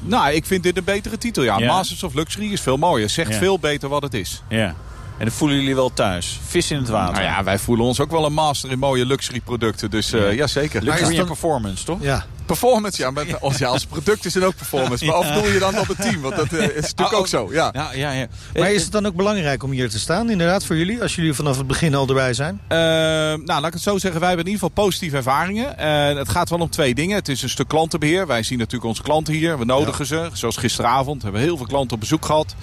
[0.00, 1.58] Nou, ik vind dit een betere titel, ja.
[1.58, 1.66] Ja.
[1.66, 3.08] Masters of Luxury is veel mooier.
[3.08, 3.38] Zegt Ja.
[3.38, 4.42] veel beter wat het is.
[4.48, 4.74] Ja.
[5.18, 6.40] En dat voelen jullie wel thuis.
[6.46, 7.12] Vis in het water.
[7.14, 9.90] Nou ja, wij voelen ons ook wel een master in mooie luxury producten.
[9.90, 10.46] Dus eh, Ja.
[10.46, 10.84] zeker.
[10.84, 11.98] Maar is Luxury en performance, toch?
[12.02, 12.24] Ja.
[12.46, 13.10] Performance, ja.
[13.10, 15.04] Met, als, ja, als product is het ook performance.
[15.04, 16.20] Maar of doe je dan op het team?
[16.20, 17.70] Want dat eh, is natuurlijk Oh, ook zo, ja.
[17.72, 18.26] Ja, ja, ja.
[18.54, 21.02] Maar is het dan ook belangrijk om hier te staan, inderdaad, voor jullie?
[21.02, 22.60] Als jullie vanaf het begin al erbij zijn?
[22.68, 24.20] Eh, nou, laat ik het zo zeggen.
[24.20, 25.78] Wij hebben in ieder geval positieve ervaringen.
[25.78, 27.16] Eh, het gaat wel om twee dingen.
[27.16, 28.26] Het is een stuk klantenbeheer.
[28.26, 29.58] Wij zien natuurlijk onze klanten hier.
[29.58, 30.28] We nodigen ze.
[30.32, 32.54] Zoals gisteravond hebben we heel veel klanten op bezoek gehad.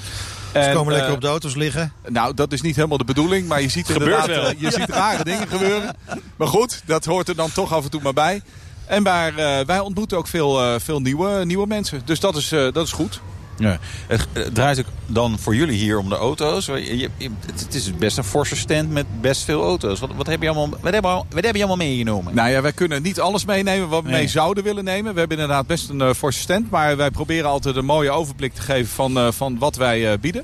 [0.53, 1.93] Ze En, komen lekker eh, op de auto's liggen.
[2.07, 3.47] Nou, dat is niet helemaal de bedoeling.
[3.47, 4.45] Maar je ziet Gebeurt inderdaad wel.
[4.51, 5.95] eh, je ziet rare dingen gebeuren.
[6.35, 8.41] Maar goed, dat hoort er dan toch af en toe maar bij.
[8.85, 12.01] En waar, eh, wij ontmoeten ook veel, eh, veel nieuwe, nieuwe mensen.
[12.05, 13.21] Dus dat is, eh, dat is goed.
[13.57, 13.77] Ja.
[14.07, 16.65] Het, het draait ook dan voor jullie hier om de auto's.
[16.65, 17.29] Je- je- je-
[17.63, 19.99] het is best een forse stand met best veel auto's.
[19.99, 22.35] Wat, wat, heb, je allemaal, wat, heb, wat heb je allemaal meegenomen?
[22.35, 24.17] Nou ja, wij kunnen niet alles meenemen wat we Nee.
[24.19, 25.13] mee zouden willen nemen.
[25.13, 26.69] We hebben inderdaad best een eh, forse stand.
[26.69, 30.17] Maar wij proberen altijd een mooie overblik te geven van, eh, van wat wij eh,
[30.19, 30.43] bieden.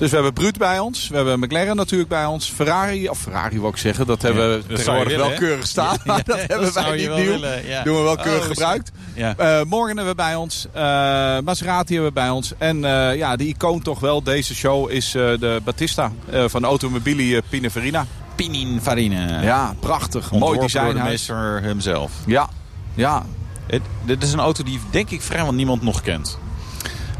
[0.00, 1.08] Dus we hebben Brut bij ons.
[1.08, 2.50] We hebben McLaren natuurlijk bij ons.
[2.50, 4.06] Ferrari, of Ferrari wil ik zeggen.
[4.06, 5.96] Dat hebben we dat tegenwoordig willen, wel keurig staan.
[6.04, 7.16] Maar dat hebben dat zou wij niet nieuw.
[7.16, 7.82] willen, ja.
[7.82, 8.90] Doen we wel Oh, keurig gebruikt.
[9.14, 9.34] Ja.
[9.36, 10.66] Eh, morgen hebben we bij ons.
[10.72, 10.82] eh,
[11.44, 12.52] Maserati hebben we bij ons.
[12.58, 16.64] En eh, ja, de icoon toch wel deze show is eh, de Battista eh, van
[16.64, 18.06] Automobili Pininfarina.
[18.34, 19.40] Pininfarina.
[19.42, 20.30] Ja, prachtig.
[20.32, 22.12] Mooi door de meester hemzelf.
[22.26, 22.48] Ja,
[22.94, 23.22] ja.
[24.04, 26.38] Dit is een auto die denk ik vrijwel niemand nog kent.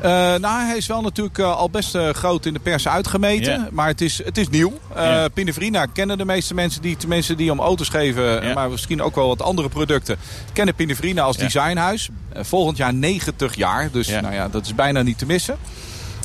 [0.02, 3.68] Eh, nou, hij is wel natuurlijk eh, al best eh, groot in de pers uitgemeten.
[3.72, 4.72] Maar het is, het is nieuw.
[4.94, 5.28] Eh Ja.
[5.28, 8.54] Pininfarina kennen de meeste mensen die, tenminste die om auto's geven.
[8.54, 10.16] Maar misschien ook wel wat andere producten.
[10.52, 12.08] Kennen Pininfarina als designhuis.
[12.34, 13.88] Volgend jaar 90 jaar.
[13.92, 15.56] Dus nou ja, dat is bijna niet te missen.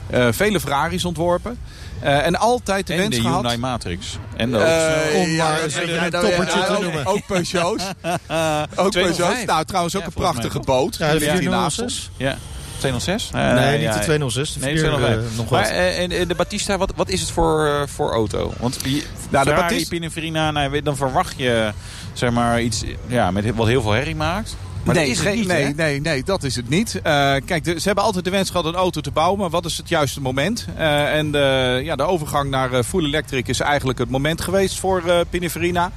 [0.09, 1.57] Eh, vele Ferraris ontworpen.
[1.99, 3.35] Eh, en altijd de En wens de gehad.
[3.35, 4.17] Hyundai Matrix.
[4.37, 7.05] En de Eh, Om maar eens even een ja, toppertje ja, te ook- noemen.
[7.05, 7.83] Ook Peugeot's.
[8.75, 9.15] ook 205.
[9.17, 9.45] Peugeot's.
[9.45, 10.95] Nou, trouwens ook Ja, een prachtige boot.
[10.97, 12.09] Ja, de Die ligt hier naast 406.
[12.09, 12.09] ons.
[12.17, 12.37] Ja.
[12.77, 13.29] 206?
[13.31, 14.53] nee, Eh, niet de 206.
[14.53, 15.31] De Nee, 4, 205.
[15.31, 18.53] eh, nog maar eh, en, en de Battista, wat, wat is het voor, voor auto?
[18.59, 21.71] Want die, Nou, de Battista- Pininfarina, nou, dan verwacht je
[22.13, 24.55] zeg maar, iets ja, met, wat heel veel herrie maakt.
[24.83, 26.99] Maar nee, dat is het geen- niet, nee, nee, nee, dat is het niet.
[27.45, 29.77] Kijk, de- ze hebben altijd de wens gehad een auto te bouwen, maar wat is
[29.77, 30.65] het juiste moment?
[30.77, 35.03] En de, ja, de overgang naar eh, full electric is eigenlijk het moment geweest voor
[35.29, 35.91] Pininfarina.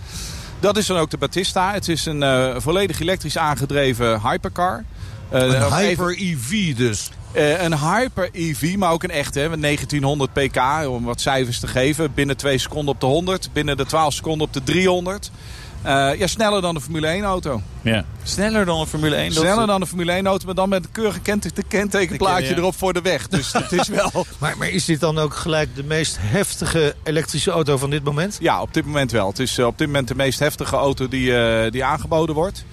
[0.61, 1.72] Dat is dan ook de Battista.
[1.72, 2.22] Het is een
[2.62, 4.85] volledig elektrisch aangedreven hypercar.
[5.31, 7.11] Eh, Een nog even- hyper-EV dus.
[7.33, 9.41] eh, een hyper EV, maar ook een echte.
[9.41, 12.14] Hè, met 1900 pk, om wat cijfers te geven.
[12.14, 13.49] Binnen 2 seconden op de 100.
[13.53, 15.31] Binnen de 12 seconden op de 300.
[15.83, 17.62] Eh, ja, sneller dan de Formule 1 auto.
[17.83, 18.05] Ja.
[18.22, 19.29] Sneller dan een Formule 1.
[19.35, 22.57] dat- Sneller dan de Formule 1 auto, maar dan met een keurig kent- kentekenplaatje Ja.
[22.57, 23.29] erop voor de weg.
[23.29, 24.11] Dus het is wel...
[24.39, 28.37] Maar, maar is dit dan ook gelijk de meest heftige elektrische auto van dit moment?
[28.41, 29.29] Ja, op dit moment wel.
[29.29, 32.64] Het is eh, op dit moment de meest heftige auto die, eh, die aangeboden wordt.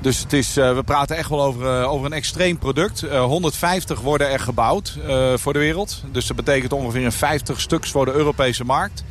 [0.00, 3.02] Dus het is, eh, we praten echt wel over, eh, over een extreem product.
[3.02, 6.02] Eh, 150 worden er gebouwd eh, voor de wereld.
[6.12, 9.04] Dus dat betekent ongeveer een 50 stuks voor de Europese markt.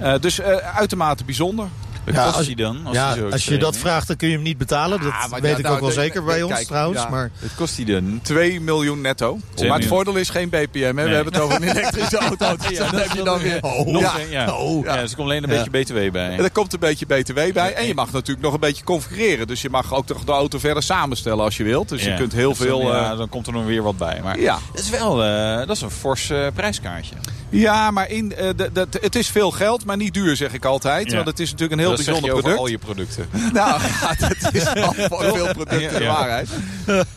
[0.00, 1.66] Eh, dus eh, uitermate bijzonder.
[2.04, 2.80] Wat Ja, kost als- die dan?
[2.84, 5.00] Als, ja, die zo als je dat vraagt, dan kun je hem niet betalen.
[5.00, 7.02] Dat Ah, weet ja, ik nou, ook wel zeker bij kijk, ons trouwens.
[7.02, 7.08] ja.
[7.08, 8.20] Maar Wat kost die dan?
[8.22, 9.38] 2 miljoen netto.
[9.68, 10.78] maar het voordeel is geen BPM.
[10.80, 10.92] Hè?
[10.92, 12.56] We hebben het over een elektrische auto.
[12.56, 13.60] Dus Ja, dan dat heb je dan weer-.
[13.86, 14.12] Nog Ja.
[14.30, 14.52] ja.
[14.56, 14.84] Oh.
[14.84, 15.64] Ja, dus er komt alleen een Ja.
[15.70, 16.30] beetje BTW bij.
[16.36, 17.74] En er komt een beetje BTW bij.
[17.74, 19.46] En je mag natuurlijk nog een beetje configureren.
[19.46, 21.88] Dus je mag ook toch de auto verder samenstellen als je wilt.
[21.88, 22.16] Dus je Ja.
[22.16, 22.80] kunt heel dan- veel...
[22.92, 24.20] Ja, eh, dan komt er nog weer wat bij.
[24.22, 24.58] Maar ja.
[24.72, 27.14] dat is wel eh, dat is een fors eh, prijskaartje.
[27.52, 30.64] Ja, maar in, eh, de- de- het is veel geld, maar niet duur, zeg ik
[30.64, 31.08] altijd.
[31.10, 31.14] Ja.
[31.14, 32.58] Want het is natuurlijk een heel bijzonder product.
[32.58, 33.28] al je producten.
[33.52, 36.48] Nou, het is wel voor veel producten de waarheid.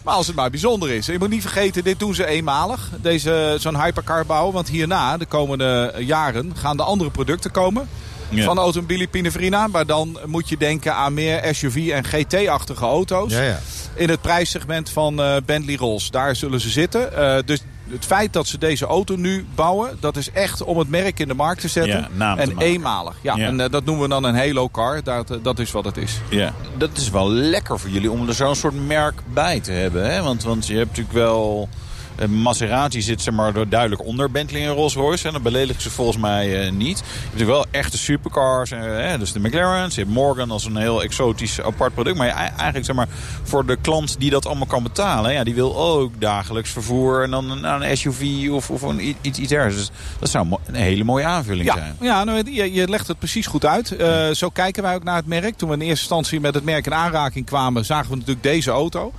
[0.03, 1.05] Maar als het maar bijzonder is.
[1.05, 2.89] Je moet niet vergeten, dit doen ze eenmalig.
[3.01, 4.53] Deze, zo'n hypercar bouwen.
[4.53, 7.89] Want hierna, de komende jaren, gaan de andere producten komen.
[8.30, 8.43] Ja.
[8.43, 9.67] Van Automobili Pininfarina.
[9.67, 13.32] Maar dan moet je denken aan meer SUV en GT-achtige auto's.
[13.32, 13.59] ja, ja.
[13.95, 16.11] in het prijssegment van eh, Bentley Rolls.
[16.11, 17.15] Daar zullen ze zitten.
[17.17, 17.59] Eh, dus
[17.94, 21.28] het feit dat ze deze auto nu bouwen, dat is echt om het merk in
[21.28, 22.00] de markt te zetten.
[22.00, 22.68] Ja, naam te en maken.
[22.68, 23.16] eenmalig.
[23.22, 23.48] Ja, Ja.
[23.48, 25.04] En eh, dat noemen we dan een Halo car.
[25.04, 26.20] Dat, eh, dat is wat het is.
[26.30, 30.12] Ja, dat is wel lekker voor jullie om er zo'n soort merk bij te hebben.
[30.14, 30.22] Hè?
[30.22, 31.70] Want, want je hebt natuurlijk wel...
[32.16, 35.28] eh, Maserati zit zeg maar duidelijk onder Bentley en Rolls-Royce.
[35.28, 36.97] En dat beledigen ze volgens mij eh, niet.
[36.97, 38.72] Je hebt natuurlijk wel echte supercars.
[38.72, 39.95] eh, hè, dus de McLaren's.
[39.95, 42.18] Je hebt Morgan als een heel exotisch apart product.
[42.18, 43.07] Maar eigenlijk zeg maar
[43.43, 45.34] voor de klant die dat allemaal kan betalen.
[45.34, 47.24] Ja, die wil ook dagelijks vervoer.
[47.24, 49.76] En dan een, een SUV of, of een, iets, iets ergens.
[49.76, 49.89] Dus
[50.20, 51.95] dat zou een hele mooie aanvulling Ja, zijn.
[52.01, 53.95] ja nou, je, je legt het precies goed uit.
[54.38, 55.57] Zo kijken wij ook naar het merk.
[55.57, 58.72] Toen we in eerste instantie met het merk in aanraking kwamen, zagen we natuurlijk deze
[58.72, 59.14] auto.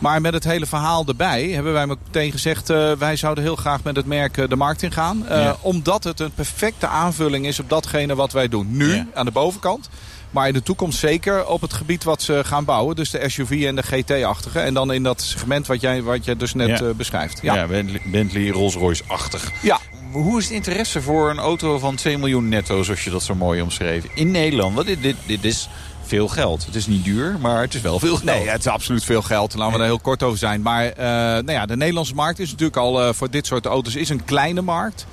[0.00, 2.70] Maar met het hele verhaal erbij hebben wij meteen gezegd...
[2.70, 5.26] eh, wij zouden heel graag met het merk eh, de markt in gaan.
[5.28, 5.56] Eh, Ja.
[5.60, 8.66] Omdat het een perfecte aanvulling is op datgene wat wij doen.
[8.76, 9.06] Nu, Ja.
[9.14, 9.88] aan de bovenkant.
[10.30, 12.96] Maar in de toekomst zeker op het gebied wat ze gaan bouwen.
[12.96, 14.58] Dus de SUV en de GT-achtige.
[14.60, 16.92] En dan in dat segment wat jij, wat jij dus net Ja.
[16.94, 17.38] beschrijft.
[17.42, 17.66] Ja, Ja.
[17.66, 19.50] Bentley, Bentley Rolls-Royce-achtig.
[19.62, 19.78] ja.
[20.12, 23.34] Hoe is het interesse voor een auto van 2 miljoen netto, zoals je dat zo
[23.34, 24.04] mooi omschreef?
[24.14, 25.68] In Nederland, want dit, dit, dit is
[26.10, 26.66] veel geld.
[26.66, 28.24] Het is niet duur, maar het is wel veel geld.
[28.24, 29.54] Nee, het is absoluut veel geld.
[29.54, 30.62] Laten we daar heel kort over zijn.
[30.62, 33.94] Maar eh, nou ja, de Nederlandse markt is natuurlijk al eh, voor dit soort auto's
[33.94, 35.06] is een kleine markt.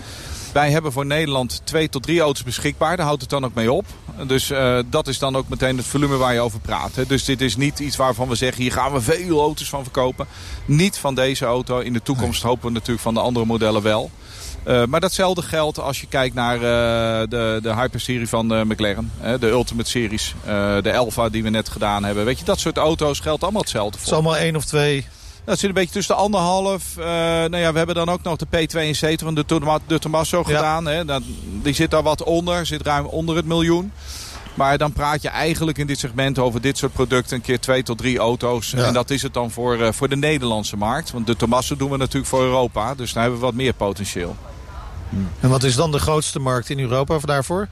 [0.54, 2.98] Wij hebben voor Nederland twee tot drie auto's beschikbaar.
[2.98, 3.86] Daar houdt het dan ook mee op.
[4.28, 6.96] Dus eh, dat is dan ook meteen het volume waar je over praat.
[6.96, 7.06] Hè.
[7.06, 8.62] Dus dit is niet iets waarvan we zeggen...
[8.62, 10.28] hier gaan we veel auto's van verkopen.
[10.66, 11.80] Niet van deze auto.
[11.80, 14.12] In de toekomst hopen we natuurlijk van de andere modellen wel.
[14.68, 16.62] Eh, maar datzelfde geldt als je kijkt naar eh,
[17.30, 19.12] de, de hyperserie van eh, McLaren.
[19.40, 20.36] De Ultimate Series.
[20.82, 22.26] de Elva die we net gedaan hebben.
[22.26, 24.14] Weet je, dat soort auto's geldt allemaal hetzelfde Het is voor.
[24.18, 25.06] allemaal één of twee.
[25.46, 26.84] Dat zit een beetje tussen de anderhalf.
[26.96, 30.44] nou ja, we hebben dan ook nog de P72 van de, Toma- de Tommaso Ja.
[30.56, 30.86] gedaan.
[30.86, 31.06] Hè.
[31.06, 31.22] Dat,
[31.62, 32.66] die zit daar wat onder.
[32.66, 33.92] Zit ruim onder het miljoen.
[34.54, 37.84] Maar dan praat je eigenlijk in dit segment over dit soort producten een keer twee
[37.84, 38.72] tot drie auto's.
[38.72, 38.84] Ja.
[38.84, 41.12] En dat is het dan voor, voor de Nederlandse markt.
[41.12, 42.96] Want de Tommaso doen we natuurlijk voor Europa.
[42.96, 44.36] Dus daar hebben we wat meer potentieel.
[45.40, 47.68] En wat is dan de grootste markt in Europa daarvoor?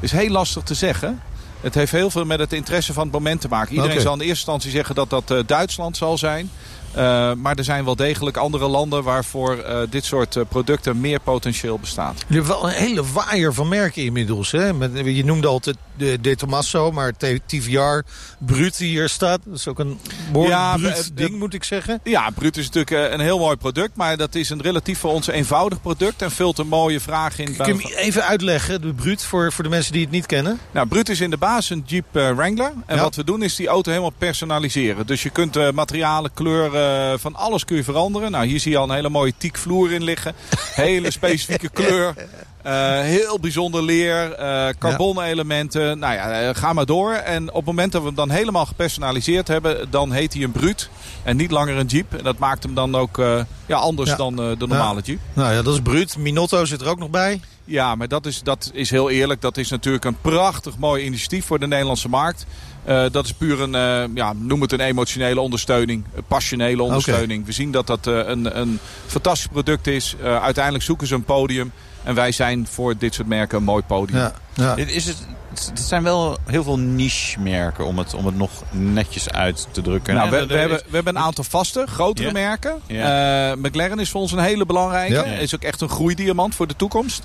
[0.00, 1.20] is heel lastig te zeggen.
[1.60, 3.74] Het heeft heel veel met het interesse van het moment te maken.
[3.74, 6.50] Iedereen zal in eerste instantie zeggen dat dat eh, Duitsland zal zijn.
[6.92, 11.78] Eh, maar er zijn wel degelijk andere landen waarvoor eh, dit soort producten meer potentieel
[11.78, 12.24] bestaat.
[12.26, 14.50] Jullie hebben wel een hele waaier van merken inmiddels.
[14.50, 14.72] Hè?
[14.72, 17.12] Met, je noemde altijd de, de Tommaso, maar
[17.46, 18.00] TVR,
[18.38, 19.40] Brut die hier staat.
[19.44, 19.98] Dat is ook een
[20.32, 22.00] behoorlijk Ja, bruut eh, ding, eh, moet ik zeggen.
[22.04, 23.96] Ja, Brut is natuurlijk eh, een heel mooi product.
[23.96, 26.22] Maar dat is een relatief voor ons eenvoudig product.
[26.22, 27.56] En vult een mooie vraag in.
[27.56, 30.58] Kun je hem even uitleggen, de Brut, voor, voor de mensen die het niet kennen?
[30.70, 32.72] Nou, Brut is in de basis een Jeep Wrangler.
[32.86, 33.02] En Ja.
[33.02, 35.06] wat we doen is die auto helemaal personaliseren.
[35.06, 38.30] Dus je kunt materialen, kleuren, van alles kun je veranderen.
[38.30, 40.34] Nou, hier zie je al een hele mooie teak vloer in liggen.
[40.74, 42.14] Hele specifieke kleur.
[42.62, 45.98] Eh, heel bijzonder leer, eh carbon elementen.
[45.98, 47.12] Nou ja, eh, ga maar door.
[47.12, 49.90] En op het moment dat we hem dan helemaal gepersonaliseerd hebben...
[49.90, 50.90] dan heet hij een Brut
[51.22, 52.14] en niet langer een Jeep.
[52.14, 53.22] En dat maakt hem dan ook
[53.66, 54.16] ja, anders Ja.
[54.16, 55.18] dan de normale Jeep.
[55.32, 56.16] Nou ja, dat is Brut.
[56.16, 57.40] Minotto zit er ook nog bij.
[57.64, 59.40] Ja, maar dat is, dat is heel eerlijk.
[59.40, 62.46] Dat is natuurlijk een prachtig mooi initiatief voor de Nederlandse markt.
[62.84, 66.04] Dat is puur een, ja, noem het een emotionele ondersteuning.
[66.14, 67.46] Een passionele ondersteuning.
[67.46, 70.16] We zien dat dat een, een fantastisch product is.
[70.22, 71.72] Uiteindelijk zoeken ze een podium.
[72.08, 74.30] En wij zijn voor dit soort merken een mooi podium.
[74.54, 79.30] Ja, is het, het zijn wel heel veel niche-merken om het, om het nog netjes
[79.30, 80.14] uit te drukken.
[80.14, 82.80] Nou, we, hebben, we hebben een aantal vaste, grotere merken.
[82.86, 85.14] Eh, McLaren is voor ons een hele belangrijke.
[85.14, 85.24] Ja.
[85.24, 87.22] Is ook echt een groeidiamant voor de toekomst.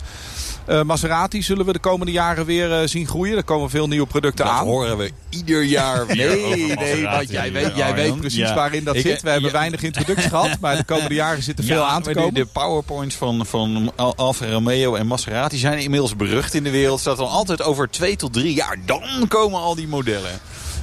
[0.65, 3.37] Eh, Maserati zullen we de komende jaren weer eh, zien groeien.
[3.37, 4.65] Er komen veel nieuwe producten dat aan.
[4.65, 7.95] horen we ieder jaar weer Nee, over nee, want jij weet, jij Arjan.
[7.95, 8.53] weet precies Ja.
[8.55, 9.21] waarin dat Ik- zit.
[9.21, 12.17] We hebben weinig introducties gehad, maar de komende jaren zit er veel aan te maar
[12.23, 12.33] komen.
[12.33, 16.69] De, de powerpoints van, van Al- Alfa Romeo en Maserati zijn inmiddels berucht in de
[16.71, 16.99] wereld.
[16.99, 18.77] Staat dan altijd over twee tot drie jaar.
[18.85, 20.31] Dan komen al die modellen.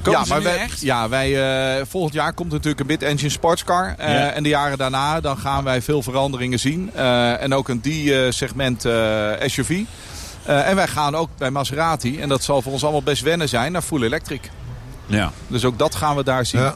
[0.03, 0.81] Komen ja, maar nu wij, echt?
[0.81, 3.95] ja, wij, eh, volgend jaar komt natuurlijk een mid-engine sportscar.
[3.99, 4.31] Eh, Ja.
[4.31, 6.91] En de jaren daarna dan gaan wij veel veranderingen zien.
[6.95, 9.81] Eh, en ook een D-segment eh, SUV.
[10.45, 13.73] En wij gaan ook bij Maserati, en dat zal voor ons allemaal best wennen zijn,
[13.73, 14.51] naar full electric.
[15.07, 15.33] Ja.
[15.47, 16.61] Dus ook dat gaan we daar zien.
[16.61, 16.75] Ja.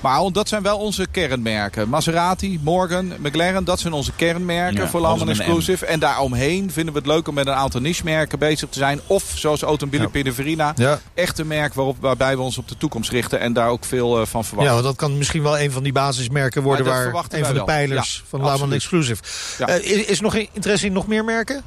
[0.00, 1.88] Maar dat zijn wel onze kernmerken.
[1.88, 5.86] Maserati, Morgan, McLaren, dat zijn onze kernmerken Ja, voor een Exclusive.
[5.86, 9.00] En daaromheen vinden we het leuk om met een aantal niche-merken bezig te zijn.
[9.06, 10.10] Of zoals Automobiele Ja.
[10.10, 10.98] Pininfarina, Ja.
[11.14, 14.20] echt een merk waarop, waarbij we ons op de toekomst richten en daar ook veel
[14.20, 14.72] eh, van ja, verwachten.
[14.74, 16.86] want dat kan misschien wel een van die basismerken worden...
[16.86, 18.74] Waar een van de pijlers Ja, van absoluut.
[18.74, 19.22] Exclusive.
[19.58, 19.66] Ja.
[19.68, 21.62] Eh, is, is er nog interesse in nog meer merken?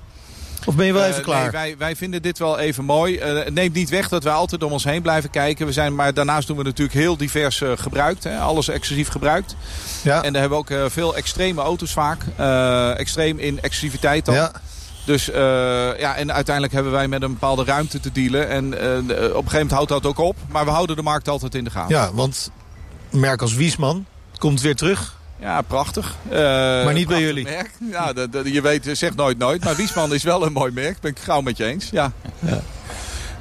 [0.66, 1.42] Of ben je wel Eh, even klaar?
[1.42, 3.18] nee, wij, wij vinden dit wel even mooi.
[3.18, 5.66] Eh, het neemt niet weg dat wij altijd om ons heen blijven kijken.
[5.66, 8.24] We zijn, maar daarnaast doen we natuurlijk heel divers eh, gebruikt.
[8.24, 9.56] Hè, alles exclusief gebruikt.
[10.02, 10.24] ja.
[10.24, 12.24] En daar hebben we ook veel extreme auto's vaak.
[12.98, 14.36] Extreem in exclusiviteit dan.
[14.36, 14.52] ja.
[15.06, 15.26] Dus
[15.98, 18.50] ja, en uiteindelijk hebben wij met een bepaalde ruimte te dealen.
[18.50, 20.36] En op een gegeven moment houdt dat ook op.
[20.50, 21.96] Maar we houden de markt altijd in de gaten.
[21.96, 22.52] ja, want
[23.10, 24.06] merk als Wiesman
[24.38, 25.20] komt weer terug.
[25.42, 26.16] Ja, prachtig.
[26.30, 26.40] Eh,
[26.84, 27.44] Maar niet bij jullie.
[27.44, 27.72] Merk.
[27.92, 29.64] Ja, dat, dat- je weet, zeg nooit nooit.
[29.64, 31.00] Maar Wiesman is wel een mooi merk.
[31.00, 31.90] Ben ik het gauw met je eens.
[31.92, 32.12] Ja.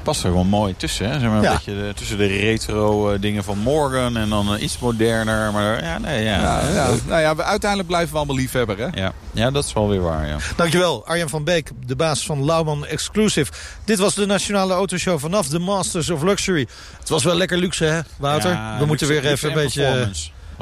[0.03, 1.07] Past er wel mooi tussen.
[1.11, 1.13] Hè?
[1.21, 1.53] Zeg maar een Ja.
[1.53, 5.53] beetje de- tussen de retro eh, dingen van Morgan en dan eh, iets moderner.
[5.53, 6.41] Maar ja, nee, ja.
[6.41, 6.89] Ja, ja.
[7.07, 8.79] Nou ja, we, uiteindelijk blijven we allemaal liefhebber.
[8.79, 8.87] Hè?
[9.03, 9.13] Ja.
[9.33, 10.27] ja, dat is wel weer waar.
[10.27, 10.37] Ja.
[10.57, 13.53] Dankjewel, Arjan van Beek, de baas van Lauman Exclusive.
[13.85, 16.67] Dit was de Nationale Autoshow vanaf de Masters of Luxury.
[16.99, 18.51] Het was wel lekker luxe, hè, Wouter?
[18.51, 20.11] Ja, We moeten luxe- weer even een en beetje...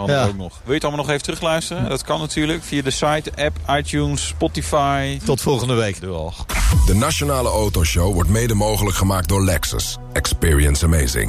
[0.07, 0.27] ja.
[0.27, 0.53] ook nog.
[0.53, 1.89] Wil je het allemaal nog even terugluisteren?
[1.89, 5.19] Dat kan natuurlijk via de site, app, iTunes, Spotify.
[5.25, 6.01] Tot volgende week.
[6.01, 9.97] De Nationale Autoshow wordt mede mogelijk gemaakt door Lexus.
[10.13, 11.27] Experience amazing.